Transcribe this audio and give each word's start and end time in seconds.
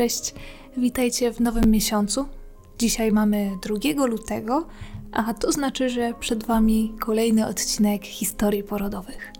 Cześć, 0.00 0.34
witajcie 0.76 1.32
w 1.32 1.40
nowym 1.40 1.70
miesiącu. 1.70 2.26
Dzisiaj 2.78 3.12
mamy 3.12 3.50
2 3.94 4.06
lutego, 4.06 4.66
a 5.12 5.34
to 5.34 5.52
znaczy, 5.52 5.88
że 5.88 6.14
przed 6.20 6.44
Wami 6.44 6.94
kolejny 7.00 7.46
odcinek 7.46 8.04
historii 8.04 8.62
porodowych. 8.62 9.32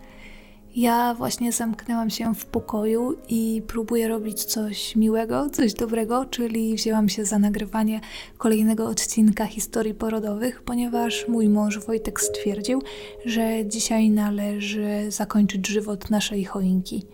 Ja 0.75 1.13
właśnie 1.13 1.51
zamknęłam 1.51 2.09
się 2.09 2.35
w 2.35 2.45
pokoju 2.45 3.15
i 3.29 3.61
próbuję 3.67 4.07
robić 4.07 4.43
coś 4.43 4.95
miłego, 4.95 5.49
coś 5.49 5.73
dobrego, 5.73 6.25
czyli 6.25 6.75
wzięłam 6.75 7.09
się 7.09 7.25
za 7.25 7.39
nagrywanie 7.39 8.01
kolejnego 8.37 8.87
odcinka 8.87 9.45
historii 9.45 9.93
porodowych, 9.93 10.63
ponieważ 10.63 11.27
mój 11.27 11.49
mąż 11.49 11.79
Wojtek 11.79 12.21
stwierdził, 12.21 12.81
że 13.25 13.65
dzisiaj 13.65 14.09
należy 14.09 15.11
zakończyć 15.11 15.67
żywot 15.67 16.09
naszej 16.09 16.45
choinki. 16.45 17.05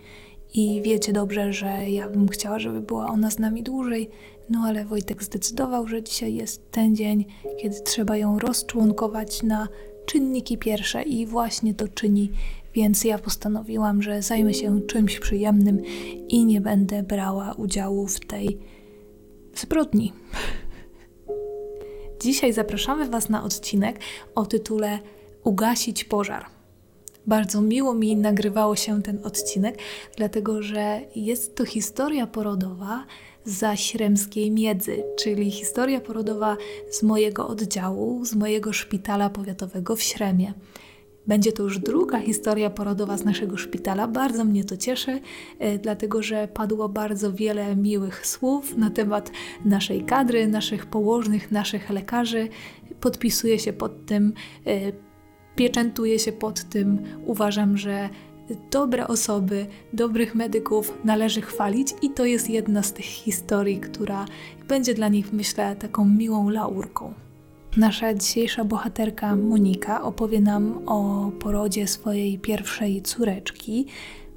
I 0.54 0.82
wiecie 0.82 1.14
dobrze, 1.14 1.54
że 1.54 1.90
ja 1.90 2.10
bym 2.10 2.30
chciała, 2.30 2.60
żeby 2.60 2.82
była 2.82 3.08
ona 3.08 3.32
z 3.32 3.40
nami 3.40 3.64
dłużej, 3.64 4.10
no 4.50 4.60
ale 4.60 4.86
Wojtek 4.86 5.24
zdecydował, 5.24 5.88
że 5.88 6.04
dzisiaj 6.04 6.36
jest 6.36 6.72
ten 6.72 6.96
dzień, 6.96 7.26
kiedy 7.62 7.82
trzeba 7.82 8.18
ją 8.18 8.40
rozczłonkować 8.40 9.44
na 9.44 9.68
czynniki 10.06 10.58
pierwsze 10.58 11.04
i 11.04 11.26
właśnie 11.26 11.74
to 11.74 11.88
czyni, 11.88 12.32
więc 12.74 13.04
ja 13.04 13.18
postanowiłam, 13.18 14.02
że 14.02 14.22
zajmę 14.22 14.54
się 14.54 14.82
czymś 14.82 15.20
przyjemnym 15.20 15.82
i 16.30 16.46
nie 16.46 16.62
będę 16.62 17.04
brała 17.04 17.54
udziału 17.54 18.08
w 18.08 18.20
tej 18.20 18.60
zbrodni. 19.56 20.14
Dzisiaj 22.22 22.54
zapraszamy 22.54 23.10
Was 23.10 23.30
na 23.30 23.44
odcinek 23.44 24.00
o 24.36 24.46
tytule 24.46 25.00
Ugasić 25.44 26.04
pożar. 26.04 26.57
Bardzo 27.28 27.62
miło 27.62 27.94
mi 27.94 28.16
nagrywało 28.16 28.76
się 28.76 29.02
ten 29.04 29.20
odcinek, 29.24 29.78
dlatego 30.18 30.62
że 30.62 31.02
jest 31.16 31.56
to 31.56 31.66
historia 31.66 32.28
porodowa 32.28 33.06
za 33.46 33.76
Śremskiej 33.76 34.52
Miedzy, 34.52 35.04
czyli 35.20 35.52
historia 35.52 36.02
porodowa 36.02 36.58
z 36.92 37.04
mojego 37.04 37.48
oddziału, 37.48 38.26
z 38.26 38.36
mojego 38.36 38.74
szpitala 38.74 39.30
powiatowego 39.30 39.96
w 39.96 40.02
Śremie. 40.02 40.54
Będzie 41.28 41.52
to 41.52 41.64
już 41.64 41.80
druga 41.80 42.20
historia 42.20 42.70
porodowa 42.70 43.18
z 43.18 43.26
naszego 43.26 43.58
szpitala. 43.58 44.08
Bardzo 44.08 44.46
mnie 44.46 44.64
to 44.64 44.78
cieszy, 44.78 45.22
e, 45.60 45.78
dlatego 45.78 46.24
że 46.24 46.48
padło 46.48 46.90
bardzo 46.90 47.34
wiele 47.34 47.76
miłych 47.76 48.28
słów 48.28 48.78
na 48.78 48.90
temat 48.90 49.32
naszej 49.66 50.04
kadry, 50.04 50.48
naszych 50.48 50.86
położnych, 50.86 51.52
naszych 51.52 51.90
lekarzy. 51.90 52.48
Podpisuję 53.00 53.60
się 53.60 53.74
pod 53.74 54.06
tym 54.06 54.34
e, 55.58 55.60
pieczętuję 55.60 56.20
się 56.20 56.32
pod 56.32 56.64
tym. 56.64 57.00
Uważam, 57.26 57.78
że 57.78 58.10
dobre 58.72 59.08
osoby, 59.08 59.66
dobrych 59.94 60.36
medyków 60.36 60.94
należy 61.04 61.42
chwalić 61.42 61.94
i 62.02 62.10
to 62.10 62.26
jest 62.26 62.50
jedna 62.50 62.84
z 62.84 62.94
tych 62.94 63.06
historii, 63.06 63.80
która 63.80 64.26
będzie 64.68 64.94
dla 64.94 65.08
nich, 65.08 65.34
myślę, 65.34 65.76
taką 65.76 66.06
miłą 66.06 66.50
laurką. 66.50 67.14
Nasza 67.78 68.14
dzisiejsza 68.14 68.64
bohaterka 68.64 69.36
Monika 69.36 70.02
opowie 70.02 70.42
nam 70.42 70.82
o 70.86 71.32
porodzie 71.40 71.88
swojej 71.88 72.40
pierwszej 72.40 73.02
córeczki, 73.02 73.86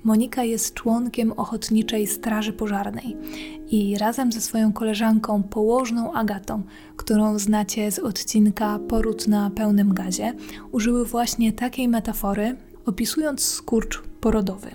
Monika 0.05 0.45
jest 0.45 0.75
członkiem 0.75 1.33
Ochotniczej 1.33 2.07
Straży 2.07 2.53
Pożarnej 2.53 3.17
i 3.71 3.99
razem 3.99 4.33
ze 4.33 4.41
swoją 4.41 4.73
koleżanką 4.73 5.43
położną 5.43 6.13
Agatą, 6.13 6.63
którą 6.97 7.39
znacie 7.39 7.93
z 7.93 7.99
odcinka 7.99 8.79
Poród 8.89 9.29
na 9.29 9.51
pełnym 9.51 9.95
gazie, 9.95 10.33
użyły 10.73 11.05
właśnie 11.07 11.53
takiej 11.53 11.89
metafory, 11.89 12.57
opisując 12.87 13.45
skurcz 13.45 14.03
porodowy. 14.21 14.71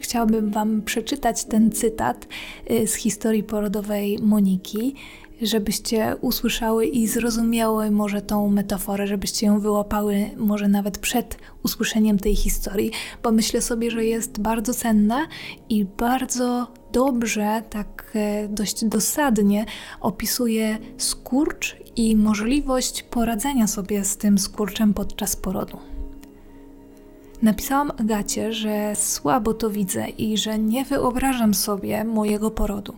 Chciałabym 0.00 0.50
Wam 0.50 0.82
przeczytać 0.82 1.44
ten 1.44 1.70
cytat 1.70 2.28
y, 2.70 2.86
z 2.86 2.94
historii 2.94 3.42
porodowej 3.42 4.18
Moniki, 4.22 4.94
żebyście 5.42 6.16
usłyszały 6.20 6.86
i 6.86 7.06
zrozumiały 7.06 7.90
może 7.90 8.22
tą 8.22 8.48
metaforę, 8.48 9.06
żebyście 9.06 9.46
ją 9.46 9.60
wyłapały 9.60 10.30
może 10.36 10.68
nawet 10.68 10.98
przed 10.98 11.38
usłyszeniem 11.62 12.18
tej 12.18 12.36
historii, 12.36 12.90
bo 13.22 13.32
myślę 13.32 13.62
sobie, 13.62 13.90
że 13.90 14.04
jest 14.04 14.40
bardzo 14.40 14.74
cenna 14.74 15.26
i 15.68 15.84
bardzo 15.84 16.72
dobrze, 16.92 17.62
tak 17.70 18.12
e, 18.14 18.48
dość 18.48 18.84
dosadnie 18.84 19.66
opisuje 20.00 20.78
skurcz 20.98 21.76
i 21.96 22.16
możliwość 22.16 23.02
poradzenia 23.02 23.66
sobie 23.66 24.04
z 24.04 24.16
tym 24.16 24.38
skurczem 24.38 24.94
podczas 24.94 25.36
porodu. 25.36 25.78
Napisałam 27.42 27.92
Agacie, 27.98 28.52
że 28.52 28.96
słabo 28.96 29.54
to 29.54 29.70
widzę 29.70 30.08
i 30.08 30.38
że 30.38 30.58
nie 30.58 30.84
wyobrażam 30.84 31.54
sobie 31.54 32.04
mojego 32.04 32.50
porodu 32.50 32.94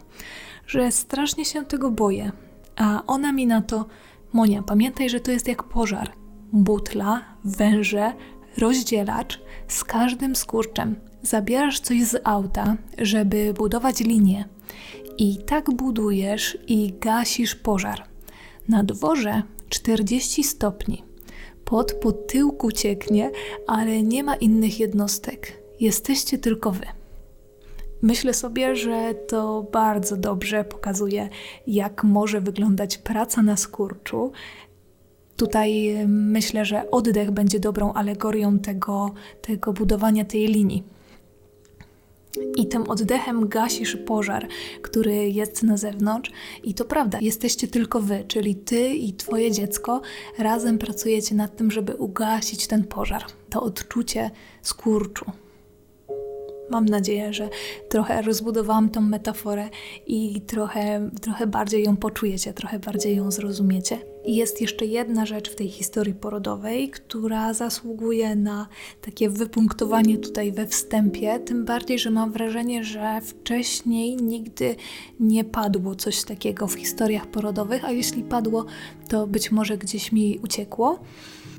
że 0.66 0.92
strasznie 0.92 1.44
się 1.44 1.64
tego 1.64 1.90
boję. 1.90 2.32
A 2.76 3.02
ona 3.06 3.32
mi 3.32 3.46
na 3.46 3.62
to, 3.62 3.86
Monia, 4.32 4.62
pamiętaj, 4.62 5.10
że 5.10 5.20
to 5.20 5.30
jest 5.30 5.48
jak 5.48 5.62
pożar. 5.62 6.12
Butla, 6.52 7.22
węże, 7.44 8.12
rozdzielacz 8.58 9.40
z 9.68 9.84
każdym 9.84 10.36
skurczem. 10.36 10.96
Zabierasz 11.22 11.80
coś 11.80 12.02
z 12.02 12.20
auta, 12.24 12.76
żeby 12.98 13.54
budować 13.54 14.00
linię. 14.00 14.48
I 15.18 15.38
tak 15.46 15.70
budujesz 15.70 16.58
i 16.66 16.94
gasisz 17.00 17.54
pożar. 17.54 18.04
Na 18.68 18.84
dworze 18.84 19.42
40 19.68 20.44
stopni. 20.44 21.04
Pot 21.64 21.92
po 21.92 22.12
tyłku 22.12 22.72
cieknie, 22.72 23.30
ale 23.66 24.02
nie 24.02 24.22
ma 24.22 24.36
innych 24.36 24.80
jednostek. 24.80 25.62
Jesteście 25.80 26.38
tylko 26.38 26.70
wy. 26.70 26.86
Myślę 28.02 28.34
sobie, 28.34 28.76
że 28.76 29.14
to 29.28 29.66
bardzo 29.72 30.16
dobrze 30.16 30.64
pokazuje, 30.64 31.28
jak 31.66 32.04
może 32.04 32.40
wyglądać 32.40 32.98
praca 32.98 33.42
na 33.42 33.56
skurczu. 33.56 34.32
Tutaj 35.36 35.96
myślę, 36.08 36.64
że 36.64 36.90
oddech 36.90 37.30
będzie 37.30 37.60
dobrą 37.60 37.92
alegorią 37.92 38.58
tego, 38.58 39.14
tego 39.42 39.72
budowania 39.72 40.24
tej 40.24 40.46
linii. 40.46 40.82
I 42.56 42.66
tym 42.66 42.90
oddechem 42.90 43.48
gasisz 43.48 43.96
pożar, 43.96 44.48
który 44.82 45.30
jest 45.30 45.62
na 45.62 45.76
zewnątrz. 45.76 46.30
I 46.64 46.74
to 46.74 46.84
prawda, 46.84 47.18
jesteście 47.20 47.68
tylko 47.68 48.00
wy, 48.00 48.24
czyli 48.28 48.54
ty 48.54 48.88
i 48.88 49.12
twoje 49.12 49.52
dziecko 49.52 50.00
razem 50.38 50.78
pracujecie 50.78 51.34
nad 51.34 51.56
tym, 51.56 51.70
żeby 51.70 51.94
ugasić 51.94 52.66
ten 52.66 52.84
pożar, 52.84 53.24
to 53.50 53.62
odczucie 53.62 54.30
skurczu. 54.62 55.24
Mam 56.70 56.84
nadzieję, 56.84 57.32
że 57.32 57.48
trochę 57.88 58.22
rozbudowałam 58.22 58.90
tą 58.90 59.00
metaforę 59.00 59.68
i 60.06 60.40
trochę, 60.40 61.10
trochę 61.20 61.46
bardziej 61.46 61.84
ją 61.84 61.96
poczujecie, 61.96 62.52
trochę 62.52 62.78
bardziej 62.78 63.16
ją 63.16 63.30
zrozumiecie. 63.30 63.98
Jest 64.24 64.60
jeszcze 64.60 64.86
jedna 64.86 65.26
rzecz 65.26 65.50
w 65.50 65.54
tej 65.54 65.68
historii 65.68 66.14
porodowej, 66.14 66.90
która 66.90 67.54
zasługuje 67.54 68.36
na 68.36 68.66
takie 69.00 69.30
wypunktowanie 69.30 70.18
tutaj 70.18 70.52
we 70.52 70.66
wstępie, 70.66 71.38
tym 71.38 71.64
bardziej, 71.64 71.98
że 71.98 72.10
mam 72.10 72.32
wrażenie, 72.32 72.84
że 72.84 73.20
wcześniej 73.20 74.16
nigdy 74.16 74.76
nie 75.20 75.44
padło 75.44 75.94
coś 75.94 76.24
takiego 76.24 76.66
w 76.66 76.74
historiach 76.74 77.26
porodowych, 77.26 77.84
a 77.84 77.90
jeśli 77.90 78.22
padło, 78.22 78.64
to 79.08 79.26
być 79.26 79.50
może 79.50 79.78
gdzieś 79.78 80.12
mi 80.12 80.38
uciekło. 80.44 80.98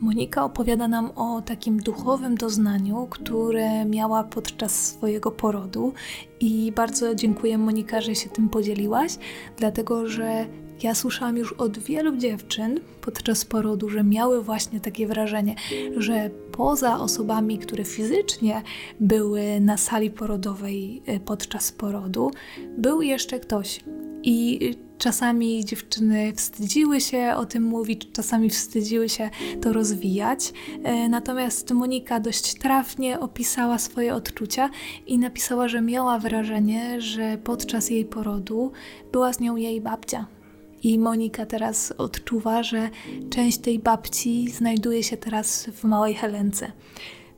Monika 0.01 0.43
opowiada 0.43 0.87
nam 0.87 1.11
o 1.15 1.41
takim 1.41 1.79
duchowym 1.79 2.35
doznaniu, 2.35 3.07
które 3.09 3.85
miała 3.85 4.23
podczas 4.23 4.85
swojego 4.85 5.31
porodu 5.31 5.93
i 6.39 6.71
bardzo 6.75 7.15
dziękuję 7.15 7.57
Monika, 7.57 8.01
że 8.01 8.15
się 8.15 8.29
tym 8.29 8.49
podzieliłaś, 8.49 9.17
dlatego 9.57 10.07
że 10.07 10.45
ja 10.83 10.95
słyszałam 10.95 11.37
już 11.37 11.53
od 11.53 11.79
wielu 11.79 12.17
dziewczyn 12.17 12.79
podczas 13.01 13.45
porodu, 13.45 13.89
że 13.89 14.03
miały 14.03 14.43
właśnie 14.43 14.79
takie 14.79 15.07
wrażenie, 15.07 15.55
że 15.97 16.29
poza 16.51 16.99
osobami, 16.99 17.57
które 17.57 17.83
fizycznie 17.83 18.61
były 18.99 19.59
na 19.59 19.77
sali 19.77 20.11
porodowej 20.11 21.01
e, 21.05 21.19
podczas 21.19 21.71
porodu, 21.71 22.31
był 22.77 23.01
jeszcze 23.01 23.39
ktoś. 23.39 23.83
I 24.23 24.77
czasami 24.97 25.65
dziewczyny 25.65 26.33
wstydziły 26.35 27.01
się 27.01 27.33
o 27.37 27.45
tym 27.45 27.63
mówić, 27.63 28.11
czasami 28.13 28.49
wstydziły 28.49 29.09
się 29.09 29.29
to 29.61 29.73
rozwijać. 29.73 30.53
E, 30.83 31.09
natomiast 31.09 31.71
Monika 31.71 32.19
dość 32.19 32.53
trafnie 32.53 33.19
opisała 33.19 33.77
swoje 33.77 34.15
odczucia 34.15 34.69
i 35.07 35.19
napisała, 35.19 35.67
że 35.67 35.81
miała 35.81 36.19
wrażenie, 36.19 37.01
że 37.01 37.37
podczas 37.43 37.89
jej 37.89 38.05
porodu 38.05 38.71
była 39.11 39.33
z 39.33 39.39
nią 39.39 39.55
jej 39.55 39.81
babcia, 39.81 40.27
i 40.83 40.99
Monika 40.99 41.45
teraz 41.45 41.93
odczuwa, 41.97 42.63
że 42.63 42.89
część 43.29 43.57
tej 43.57 43.79
babci 43.79 44.51
znajduje 44.51 45.03
się 45.03 45.17
teraz 45.17 45.65
w 45.65 45.83
małej 45.83 46.13
Helence. 46.13 46.71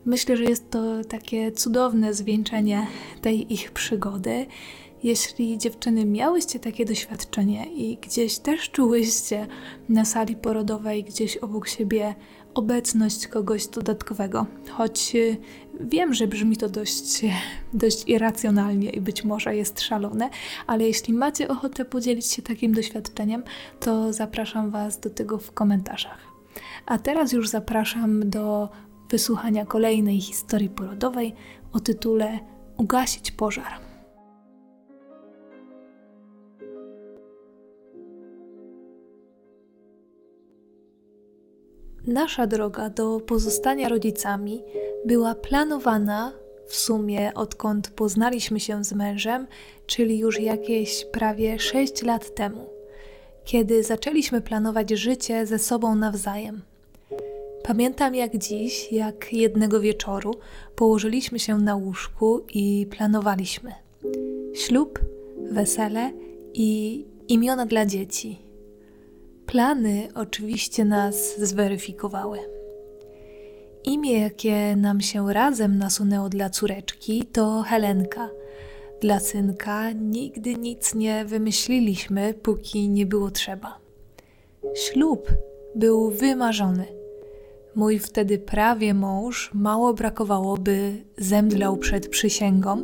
Myślę, 0.05 0.37
że 0.37 0.43
jest 0.43 0.69
to 0.69 1.03
takie 1.03 1.51
cudowne 1.51 2.13
zwieńczenie 2.13 2.87
tej 3.21 3.53
ich 3.53 3.71
przygody. 3.71 4.45
Jeśli 5.03 5.57
dziewczyny 5.57 6.05
miałyście 6.05 6.59
takie 6.59 6.85
doświadczenie 6.85 7.65
i 7.65 7.97
gdzieś 7.97 8.39
też 8.39 8.69
czułyście 8.69 9.47
na 9.89 10.05
sali 10.05 10.35
porodowej, 10.35 11.03
gdzieś 11.03 11.37
obok 11.37 11.67
siebie 11.67 12.15
obecność 12.53 13.27
kogoś 13.27 13.67
dodatkowego, 13.67 14.45
choć 14.69 15.15
y, 15.15 15.37
Wiem, 15.79 16.13
że 16.13 16.27
brzmi 16.27 16.57
to 16.57 16.69
dość, 16.69 17.25
dość 17.73 18.03
irracjonalnie 18.07 18.89
i 18.89 19.01
być 19.01 19.23
może 19.23 19.55
jest 19.55 19.81
szalone, 19.81 20.29
ale 20.67 20.83
jeśli 20.83 21.13
macie 21.13 21.47
ochotę 21.47 21.85
podzielić 21.85 22.25
się 22.25 22.41
takim 22.41 22.73
doświadczeniem, 22.73 23.43
to 23.79 24.13
zapraszam 24.13 24.69
Was 24.69 24.99
do 24.99 25.09
tego 25.09 25.37
w 25.37 25.51
komentarzach. 25.51 26.19
A 26.85 26.97
teraz 26.97 27.31
już 27.33 27.49
zapraszam 27.49 28.29
do 28.29 28.69
wysłuchania 29.09 29.65
kolejnej 29.65 30.21
historii 30.21 30.69
porodowej 30.69 31.35
o 31.73 31.79
tytule 31.79 32.39
Ugasić 32.77 33.31
pożar. 33.31 33.88
Nasza 42.09 42.47
droga 42.47 42.89
do 42.89 43.19
pozostania 43.19 43.89
rodzicami 43.89 44.63
była 45.05 45.35
planowana 45.35 46.33
w 46.67 46.75
sumie 46.75 47.33
odkąd 47.33 47.89
poznaliśmy 47.89 48.59
się 48.59 48.83
z 48.83 48.93
mężem, 48.93 49.47
czyli 49.87 50.17
już 50.17 50.39
jakieś 50.39 51.05
prawie 51.05 51.59
6 51.59 52.03
lat 52.03 52.35
temu, 52.35 52.69
kiedy 53.45 53.83
zaczęliśmy 53.83 54.41
planować 54.41 54.89
życie 54.89 55.45
ze 55.45 55.59
sobą 55.59 55.95
nawzajem. 55.95 56.61
Pamiętam 57.63 58.15
jak 58.15 58.37
dziś, 58.37 58.91
jak 58.91 59.33
jednego 59.33 59.79
wieczoru 59.79 60.35
położyliśmy 60.75 61.39
się 61.39 61.57
na 61.57 61.75
łóżku 61.75 62.45
i 62.53 62.87
planowaliśmy 62.89 63.73
ślub, 64.53 64.99
wesele 65.51 66.11
i 66.53 67.05
imiona 67.27 67.65
dla 67.65 67.85
dzieci. 67.85 68.48
Plany 69.51 70.07
oczywiście 70.15 70.85
nas 70.85 71.39
zweryfikowały. 71.39 72.39
Imię, 73.83 74.19
jakie 74.19 74.75
nam 74.75 75.01
się 75.01 75.33
razem 75.33 75.77
nasunęło 75.77 76.29
dla 76.29 76.49
córeczki, 76.49 77.23
to 77.25 77.61
Helenka. 77.67 78.29
Dla 79.01 79.19
synka 79.19 79.91
nigdy 79.91 80.55
nic 80.55 80.95
nie 80.95 81.25
wymyśliliśmy, 81.25 82.33
póki 82.33 82.89
nie 82.89 83.05
było 83.05 83.31
trzeba. 83.31 83.79
Ślub 84.75 85.31
był 85.75 86.11
wymarzony. 86.11 86.85
Mój 87.75 87.99
wtedy 87.99 88.37
prawie 88.37 88.93
mąż 88.93 89.51
mało 89.53 89.93
brakowało, 89.93 90.57
by 90.57 91.03
zemdlał 91.17 91.77
przed 91.77 92.09
przysięgą, 92.09 92.83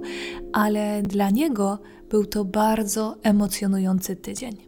ale 0.54 1.02
dla 1.02 1.30
niego 1.30 1.80
był 2.10 2.26
to 2.26 2.46
bardzo 2.46 3.16
emocjonujący 3.24 4.16
tydzień. 4.16 4.65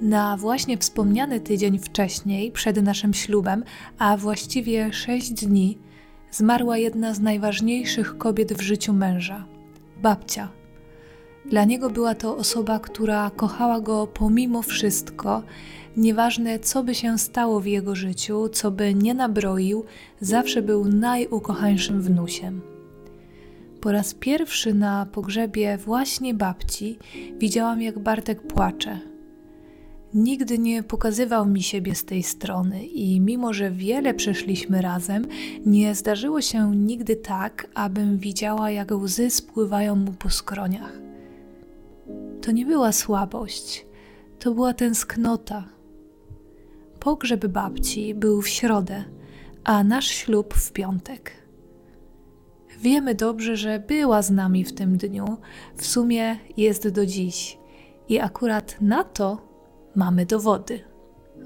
Na 0.00 0.36
właśnie 0.36 0.78
wspomniany 0.78 1.40
tydzień 1.40 1.78
wcześniej, 1.78 2.52
przed 2.52 2.82
naszym 2.82 3.14
ślubem, 3.14 3.64
a 3.98 4.16
właściwie 4.16 4.92
sześć 4.92 5.32
dni, 5.32 5.78
zmarła 6.30 6.78
jedna 6.78 7.14
z 7.14 7.20
najważniejszych 7.20 8.18
kobiet 8.18 8.52
w 8.52 8.60
życiu 8.60 8.92
męża 8.92 9.46
babcia. 10.02 10.48
Dla 11.46 11.64
niego 11.64 11.90
była 11.90 12.14
to 12.14 12.36
osoba, 12.36 12.78
która 12.78 13.30
kochała 13.30 13.80
go 13.80 14.06
pomimo 14.06 14.62
wszystko, 14.62 15.42
nieważne 15.96 16.58
co 16.58 16.84
by 16.84 16.94
się 16.94 17.18
stało 17.18 17.60
w 17.60 17.66
jego 17.66 17.94
życiu, 17.94 18.48
co 18.48 18.70
by 18.70 18.94
nie 18.94 19.14
nabroił, 19.14 19.84
zawsze 20.20 20.62
był 20.62 20.84
najukochańszym 20.84 22.02
wnusiem. 22.02 22.60
Po 23.80 23.92
raz 23.92 24.14
pierwszy 24.14 24.74
na 24.74 25.06
pogrzebie 25.06 25.78
właśnie 25.78 26.34
babci 26.34 26.98
widziałam, 27.38 27.82
jak 27.82 27.98
Bartek 27.98 28.42
płacze 28.42 29.09
Nigdy 30.14 30.58
nie 30.58 30.82
pokazywał 30.82 31.46
mi 31.46 31.62
siebie 31.62 31.94
z 31.94 32.04
tej 32.04 32.22
strony 32.22 32.86
i 32.86 33.20
mimo, 33.20 33.52
że 33.52 33.70
wiele 33.70 34.14
przeszliśmy 34.14 34.82
razem, 34.82 35.26
nie 35.66 35.94
zdarzyło 35.94 36.40
się 36.40 36.76
nigdy 36.76 37.16
tak, 37.16 37.66
abym 37.74 38.18
widziała, 38.18 38.70
jak 38.70 38.90
łzy 38.90 39.30
spływają 39.30 39.96
mu 39.96 40.12
po 40.12 40.30
skroniach. 40.30 40.92
To 42.42 42.52
nie 42.52 42.66
była 42.66 42.92
słabość, 42.92 43.86
to 44.38 44.54
była 44.54 44.74
tęsknota. 44.74 45.64
Pogrzeb 47.00 47.46
babci 47.46 48.14
był 48.14 48.42
w 48.42 48.48
środę, 48.48 49.04
a 49.64 49.84
nasz 49.84 50.06
ślub 50.06 50.54
w 50.54 50.72
piątek. 50.72 51.32
Wiemy 52.80 53.14
dobrze, 53.14 53.56
że 53.56 53.80
była 53.88 54.22
z 54.22 54.30
nami 54.30 54.64
w 54.64 54.72
tym 54.72 54.96
dniu, 54.96 55.36
w 55.76 55.86
sumie 55.86 56.36
jest 56.56 56.88
do 56.88 57.06
dziś. 57.06 57.58
I 58.08 58.20
akurat 58.20 58.76
na 58.80 59.04
to 59.04 59.49
mamy 59.94 60.26
dowody. 60.26 60.80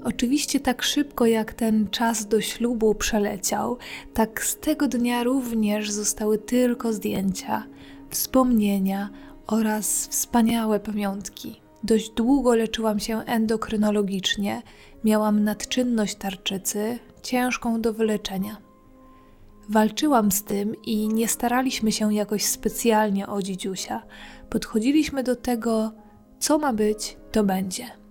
Oczywiście, 0.03 0.59
tak 0.59 0.83
szybko 0.83 1.25
jak 1.25 1.53
ten 1.53 1.89
czas 1.89 2.27
do 2.27 2.41
ślubu 2.41 2.95
przeleciał, 2.95 3.77
tak 4.13 4.43
z 4.43 4.57
tego 4.57 4.87
dnia 4.87 5.23
również 5.23 5.91
zostały 5.91 6.37
tylko 6.37 6.93
zdjęcia, 6.93 7.63
wspomnienia 8.09 9.09
oraz 9.47 10.07
wspaniałe 10.07 10.79
pamiątki. 10.79 11.61
Dość 11.83 12.09
długo 12.09 12.55
leczyłam 12.55 12.99
się 12.99 13.19
endokrynologicznie, 13.19 14.61
miałam 15.03 15.43
nadczynność 15.43 16.15
tarczycy, 16.15 16.99
ciężką 17.23 17.81
do 17.81 17.93
wyleczenia. 17.93 18.57
Walczyłam 19.69 20.31
z 20.31 20.43
tym 20.43 20.75
i 20.83 21.07
nie 21.07 21.27
staraliśmy 21.27 21.91
się 21.91 22.13
jakoś 22.13 22.45
specjalnie 22.45 23.27
o 23.27 23.41
dzidziusia. 23.41 24.03
Podchodziliśmy 24.49 25.23
do 25.23 25.35
tego, 25.35 25.91
co 26.39 26.57
ma 26.57 26.73
być, 26.73 27.17
to 27.31 27.43
będzie. 27.43 28.04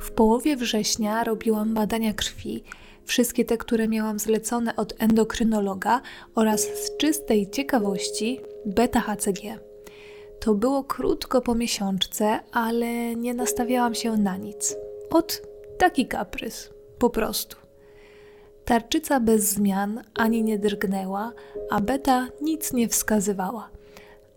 W 0.00 0.10
połowie 0.10 0.56
września 0.56 1.24
robiłam 1.24 1.74
badania 1.74 2.14
krwi, 2.14 2.64
wszystkie 3.04 3.44
te, 3.44 3.58
które 3.58 3.88
miałam 3.88 4.18
zlecone 4.18 4.76
od 4.76 4.94
endokrynologa 4.98 6.00
oraz 6.34 6.60
z 6.62 6.96
czystej 6.96 7.50
ciekawości 7.50 8.40
beta-HCG. 8.66 9.58
To 10.40 10.54
było 10.54 10.84
krótko 10.84 11.40
po 11.40 11.54
miesiączce, 11.54 12.40
ale 12.52 13.16
nie 13.16 13.34
nastawiałam 13.34 13.94
się 13.94 14.16
na 14.16 14.36
nic. 14.36 14.76
Ot, 15.10 15.42
taki 15.78 16.06
kaprys, 16.06 16.70
po 16.98 17.10
prostu. 17.10 17.56
Tarczyca 18.64 19.20
bez 19.20 19.44
zmian 19.44 20.02
ani 20.14 20.42
nie 20.44 20.58
drgnęła, 20.58 21.32
a 21.70 21.80
beta 21.80 22.28
nic 22.42 22.72
nie 22.72 22.88
wskazywała. 22.88 23.70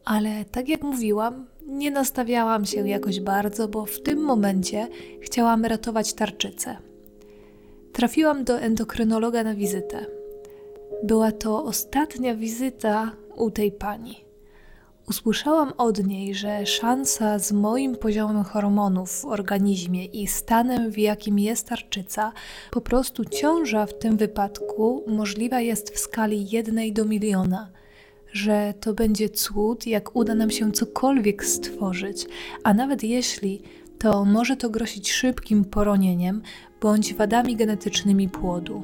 Ale 0.06 0.46
tak 0.52 0.70
jak 0.70 0.82
mówiłam, 0.82 1.48
nie 1.68 1.92
nastawiałam 1.92 2.66
się 2.66 2.88
jakoś 2.88 3.20
bardzo, 3.20 3.68
bo 3.68 3.86
w 3.86 4.02
tym 4.02 4.20
momencie 4.20 4.88
chciałam 5.22 5.66
ratować 5.66 6.14
tarczycę. 6.14 6.78
Trafiłam 7.94 8.44
do 8.44 8.60
endokrynologa 8.60 9.44
na 9.44 9.56
wizytę. 9.56 10.06
Była 11.04 11.32
to 11.32 11.64
ostatnia 11.64 12.36
wizyta 12.36 13.12
u 13.36 13.52
tej 13.52 13.72
pani. 13.72 14.26
Usłyszałam 15.10 15.74
od 15.78 16.06
niej, 16.06 16.36
że 16.36 16.66
szansa 16.66 17.40
z 17.40 17.52
moim 17.52 17.96
poziomem 17.96 18.44
hormonów 18.44 19.22
w 19.22 19.26
organizmie 19.26 20.06
i 20.06 20.28
stanem, 20.28 20.92
w 20.92 20.98
jakim 20.98 21.40
jest 21.40 21.68
tarczyca, 21.68 22.32
po 22.72 22.82
prostu 22.82 23.26
ciąża 23.26 23.86
w 23.86 23.98
tym 23.98 24.18
wypadku 24.18 25.04
możliwa 25.08 25.62
jest 25.62 25.90
w 25.96 26.00
skali 26.00 26.50
jednej 26.50 26.94
do 26.94 27.06
miliona– 27.06 27.70
że 28.34 28.74
to 28.80 28.94
będzie 28.94 29.30
cud, 29.30 29.88
jak 29.88 30.16
uda 30.16 30.36
nam 30.36 30.50
się 30.50 30.72
cokolwiek 30.72 31.46
stworzyć, 31.46 32.28
a 32.64 32.74
nawet 32.74 33.04
jeśli, 33.04 33.62
to 34.00 34.26
może 34.26 34.58
to 34.58 34.70
grozić 34.70 35.12
szybkim 35.12 35.66
poronieniem 35.66 36.42
bądź 36.82 37.14
wadami 37.14 37.56
genetycznymi 37.56 38.30
płodu. 38.30 38.84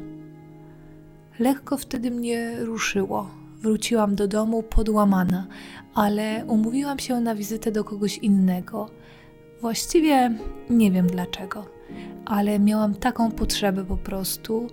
Lekko 1.40 1.78
wtedy 1.78 2.12
mnie 2.12 2.56
ruszyło. 2.60 3.30
Wróciłam 3.62 4.16
do 4.16 4.28
domu 4.28 4.64
podłamana, 4.64 5.48
ale 5.94 6.46
umówiłam 6.48 7.00
się 7.00 7.22
na 7.22 7.36
wizytę 7.36 7.72
do 7.72 7.84
kogoś 7.84 8.18
innego. 8.18 8.90
Właściwie 9.62 10.36
nie 10.70 10.92
wiem 10.92 11.08
dlaczego, 11.08 11.66
ale 12.26 12.60
miałam 12.60 12.96
taką 12.96 13.32
potrzebę 13.32 13.86
po 13.86 13.98
prostu, 13.98 14.68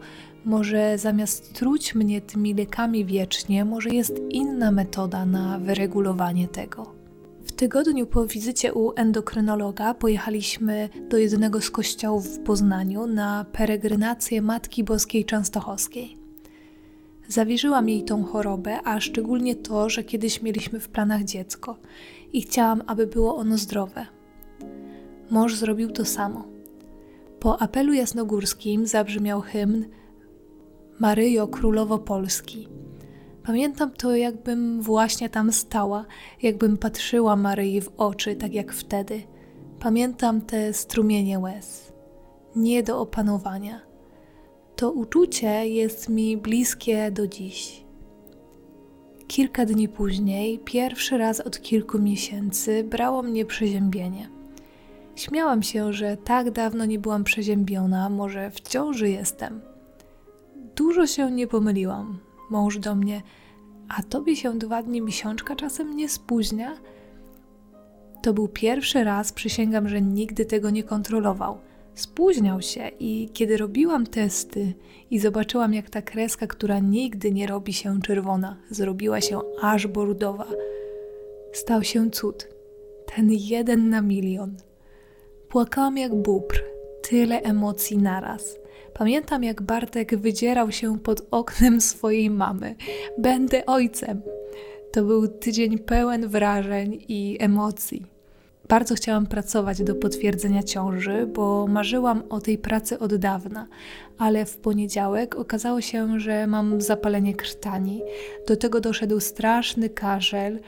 może 0.47 0.99
zamiast 0.99 1.53
truć 1.53 1.95
mnie 1.95 2.21
tymi 2.21 2.55
lekami 2.55 3.05
wiecznie, 3.05 3.65
może 3.65 3.89
jest 3.91 4.21
inna 4.31 4.71
metoda 4.71 5.27
na 5.27 5.59
wyregulowanie 5.59 6.49
tego. 6.49 6.95
W 7.45 7.53
tygodniu 7.53 8.07
po 8.07 8.27
wizycie 8.27 8.75
u 8.75 8.93
endokrynologa 8.97 9.95
pojechaliśmy 9.95 10.89
do 11.09 11.19
jednego 11.19 11.61
z 11.61 11.71
kościołów 11.71 12.27
w 12.27 12.39
Poznaniu 12.39 13.07
na 13.07 13.47
peregrinację 13.53 14.43
Matki 14.43 14.85
Boskiej 14.85 15.25
Częstochowskiej. 15.25 16.17
Zawierzyłam 17.29 17.89
jej 17.89 18.05
tą 18.05 18.25
chorobę, 18.25 18.79
a 18.85 19.01
szczególnie 19.01 19.55
to, 19.57 19.89
że 19.89 20.05
kiedyś 20.05 20.43
mieliśmy 20.43 20.81
w 20.81 20.89
planach 20.89 21.25
dziecko 21.25 21.77
i 22.33 22.43
chciałam, 22.43 22.83
aby 22.87 23.07
było 23.07 23.37
ono 23.37 23.59
zdrowe. 23.59 24.07
Mąż 25.31 25.55
zrobił 25.55 25.91
to 25.91 26.05
samo. 26.05 26.45
Po 27.41 27.63
apelu 27.63 27.93
jasnogórskim 27.93 28.87
zabrzmiał 28.87 29.41
hymn 29.41 29.85
Maryjo 30.99 31.49
Królowo 31.49 31.99
Polski. 31.99 32.69
Pamiętam 33.43 33.91
to, 33.91 34.17
jakbym 34.17 34.83
właśnie 34.83 35.29
tam 35.29 35.53
stała, 35.53 36.05
jakbym 36.43 36.79
patrzyła 36.79 37.37
Maryi 37.37 37.81
w 37.81 37.91
oczy, 37.97 38.37
tak 38.37 38.55
jak 38.55 38.73
wtedy. 38.73 39.23
Pamiętam 39.81 40.41
te 40.41 40.73
strumienie 40.73 41.39
łez. 41.39 41.93
Nie 42.57 42.83
do 42.83 43.01
opanowania. 43.01 43.81
To 44.77 44.93
uczucie 44.93 45.69
jest 45.69 46.09
mi 46.09 46.37
bliskie 46.37 47.11
do 47.11 47.27
dziś. 47.27 47.85
kilka 49.27 49.67
dni 49.67 49.89
później, 49.89 50.59
pierwszy 50.59 51.19
raz 51.19 51.41
od 51.41 51.61
kilku 51.61 51.99
miesięcy, 51.99 52.85
brało 52.85 53.23
mnie 53.23 53.45
przeziębienie. 53.45 54.29
Śmiałam 55.17 55.63
się, 55.63 55.93
że 55.93 56.17
tak 56.17 56.51
dawno 56.51 56.85
nie 56.85 56.99
byłam 56.99 57.25
przeziębiona, 57.25 58.09
może 58.09 58.51
w 58.51 58.61
ciąży 58.61 59.11
jestem. 59.11 59.76
Dużo 60.77 61.07
się 61.07 61.31
nie 61.31 61.47
pomyliłam. 61.47 62.19
Mąż 62.51 62.79
do 62.79 62.95
mnie, 62.95 63.23
a 63.89 64.03
tobie 64.03 64.37
się 64.37 64.59
dwa 64.59 64.83
dni 64.83 65.01
miesiączka 65.01 65.57
czasem 65.57 65.97
nie 65.97 66.09
spóźnia? 66.09 66.77
To 68.23 68.35
był 68.35 68.49
pierwszy 68.49 69.05
raz, 69.05 69.33
przysięgam, 69.33 69.89
że 69.89 70.03
nigdy 70.03 70.45
tego 70.45 70.71
nie 70.71 70.83
kontrolował. 70.83 71.59
Spóźniał 71.95 72.63
się 72.63 72.91
i 73.01 73.31
kiedy 73.33 73.57
robiłam 73.57 74.07
testy 74.07 74.75
i 75.11 75.19
zobaczyłam, 75.19 75.75
jak 75.75 75.91
ta 75.91 76.03
kreska, 76.03 76.47
która 76.47 76.79
nigdy 76.79 77.33
nie 77.33 77.47
robi 77.47 77.73
się 77.73 78.03
czerwona, 78.03 78.57
zrobiła 78.71 79.21
się 79.21 79.41
aż 79.63 79.87
bordowa, 79.87 80.47
stał 81.53 81.85
się 81.85 82.11
cud. 82.11 82.49
Ten 83.17 83.31
jeden 83.31 83.89
na 83.91 84.03
milion. 84.03 84.57
Płakałam 85.49 85.99
jak 85.99 86.15
bóbr, 86.15 86.63
tyle 87.03 87.43
emocji 87.43 87.99
naraz. 87.99 88.59
Pamiętam, 88.99 89.45
jak 89.45 89.63
Bartek 89.63 90.17
wydzierał 90.17 90.73
się 90.73 90.99
pod 90.99 91.23
oknem 91.31 91.81
swojej 91.81 92.31
mamy. 92.31 92.75
Będę 93.19 93.67
ojcem. 93.67 94.23
To 94.93 95.03
był 95.05 95.29
tydzień 95.29 95.79
pełen 95.79 96.29
wrażeń 96.29 97.05
i 97.09 97.37
emocji. 97.41 98.07
Bardzo 98.69 98.95
chciałam 98.95 99.27
pracować 99.27 99.83
do 99.83 99.95
potwierdzenia 99.95 100.63
ciąży, 100.63 101.27
bo 101.27 101.67
marzyłam 101.67 102.23
o 102.29 102.41
tej 102.41 102.59
pracy 102.59 102.99
od 102.99 103.15
dawna, 103.15 103.67
ale 104.19 104.47
w 104.47 104.57
poniedziałek 104.57 105.35
okazało 105.35 105.81
się, 105.81 106.21
że 106.21 106.47
mam 106.47 106.81
zapalenie 106.81 107.35
krtani. 107.35 108.03
Do 108.49 108.57
tego 108.57 108.81
doszedł 108.81 109.21
straszny 109.21 109.89
kaszel. 109.89 110.61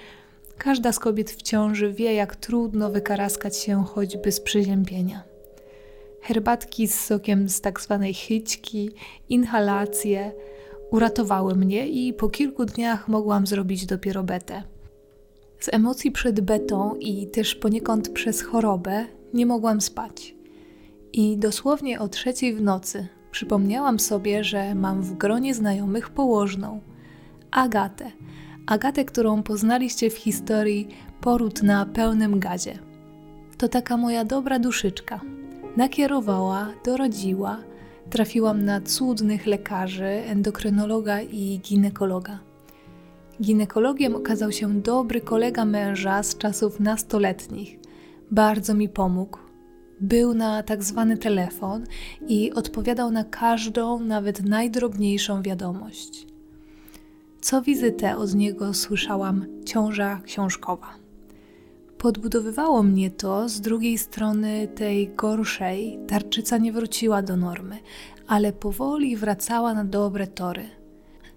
Każda 0.59 0.93
z 0.93 0.99
kobiet 0.99 1.31
w 1.31 1.43
ciąży 1.43 1.93
wie, 1.93 2.15
jak 2.15 2.37
trudno 2.37 2.91
wykaraskać 2.91 3.57
się 3.57 3.85
choćby 3.85 4.33
z 4.33 4.41
przeziębienia. 4.41 5.38
Herbatki 6.29 6.89
z 6.89 7.01
sokiem 7.05 7.49
z 7.49 7.61
tak 7.61 7.81
zwanej 7.81 8.15
chyćki, 8.15 8.91
inhalacje 9.29 10.33
uratowały 10.91 11.55
mnie 11.55 11.89
i 11.89 12.13
po 12.13 12.29
kilku 12.29 12.65
dniach 12.65 13.09
mogłam 13.09 13.47
zrobić 13.47 13.87
dopiero 13.87 14.23
betę. 14.23 14.63
Z 15.61 15.75
emocji 15.75 16.13
przed 16.13 16.41
betą 16.41 16.95
i 16.95 17.27
też 17.27 17.55
poniekąd 17.55 18.09
przez 18.09 18.43
chorobę 18.43 19.07
nie 19.35 19.47
mogłam 19.47 19.81
spać. 19.81 20.35
I 21.13 21.39
dosłownie 21.39 22.01
o 22.01 22.09
trzeciej 22.09 22.55
w 22.55 22.63
nocy 22.63 23.09
przypomniałam 23.31 23.99
sobie, 23.99 24.45
że 24.45 24.75
mam 24.75 25.03
w 25.03 25.15
gronie 25.15 25.55
znajomych 25.55 26.11
położną 26.11 26.81
Agatę. 27.51 28.13
Agatę, 28.67 29.05
którą 29.05 29.43
poznaliście 29.43 30.11
w 30.11 30.17
historii 30.17 30.89
Poród 31.21 31.63
na 31.63 31.87
pełnym 31.87 32.41
gazie. 32.41 32.79
To 33.59 33.69
taka 33.69 33.97
moja 33.97 34.25
dobra 34.25 34.59
duszyczka. 34.59 35.21
Nakierowała, 35.79 36.69
dorodziła, 36.85 37.59
trafiłam 38.11 38.65
na 38.65 38.81
cudnych 38.81 39.47
lekarzy, 39.47 40.05
endokrynologa 40.05 41.23
i 41.23 41.61
ginekologa. 41.61 42.39
Ginekologiem 43.43 44.15
okazał 44.17 44.53
się 44.53 44.81
dobry 44.81 45.21
kolega 45.21 45.65
męża 45.65 46.23
z 46.23 46.39
czasów 46.39 46.81
nastoletnich. 46.81 47.79
Bardzo 48.31 48.75
mi 48.75 48.89
pomógł. 48.89 49.39
Był 50.01 50.35
na 50.35 50.63
tak 50.63 50.85
zwany 50.85 51.17
telefon 51.17 51.85
i 52.29 52.53
odpowiadał 52.53 53.11
na 53.11 53.25
każdą, 53.25 54.01
nawet 54.01 54.45
najdrobniejszą 54.45 55.43
wiadomość. 55.43 56.27
Co 57.41 57.63
wizytę 57.63 58.17
od 58.17 58.35
niego 58.35 58.75
słyszałam 58.75 59.47
ciąża 59.65 60.21
książkowa. 60.25 61.08
Podbudowywało 61.99 62.83
mnie 62.83 63.11
to, 63.11 63.49
z 63.49 63.61
drugiej 63.61 63.99
strony 63.99 64.69
tej 64.69 65.09
gorszej, 65.09 65.99
tarczyca 66.09 66.59
nie 66.59 66.73
wróciła 66.73 67.23
do 67.23 67.37
normy, 67.37 67.79
ale 68.27 68.53
powoli 68.53 69.17
wracała 69.17 69.75
na 69.75 69.85
dobre 69.85 70.27
tory– 70.27 70.69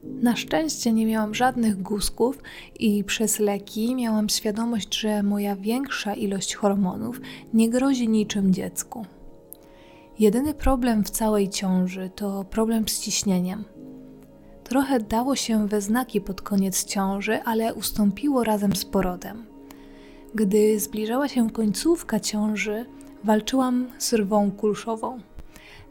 na 0.03 0.36
szczęście 0.36 0.94
nie 0.94 1.06
miałam 1.06 1.36
żadnych 1.36 1.82
guzków 1.82 2.39
i 2.80 3.03
przez 3.03 3.39
leki 3.39 3.96
miałam 3.96 4.30
świadomość, 4.30 5.00
że 5.00 5.24
moja 5.24 5.56
większa 5.56 6.13
ilość 6.13 6.56
hormonów 6.56 7.22
nie 7.53 7.70
grozi 7.70 8.10
niczym 8.10 8.53
dziecku. 8.53 9.06
Jedyny 10.20 10.53
problem 10.53 11.03
w 11.03 11.10
całej 11.10 11.50
ciąży 11.50 12.10
to 12.15 12.46
problem 12.50 12.88
z 12.88 13.00
ciśnieniem. 13.00 13.63
Trochę 14.63 15.00
dało 15.00 15.36
się 15.36 15.68
we 15.68 15.82
znaki 15.82 16.22
pod 16.22 16.41
koniec 16.41 16.86
ciąży, 16.86 17.44
ale 17.44 17.74
ustąpiło 17.74 18.44
razem 18.44 18.75
z 18.75 18.86
porodem. 18.86 19.50
Gdy 20.35 20.79
zbliżała 20.79 21.27
się 21.27 21.50
końcówka 21.50 22.19
ciąży, 22.19 22.85
walczyłam 23.23 23.88
z 23.97 24.13
rwą 24.13 24.51
kulszową. 24.51 25.19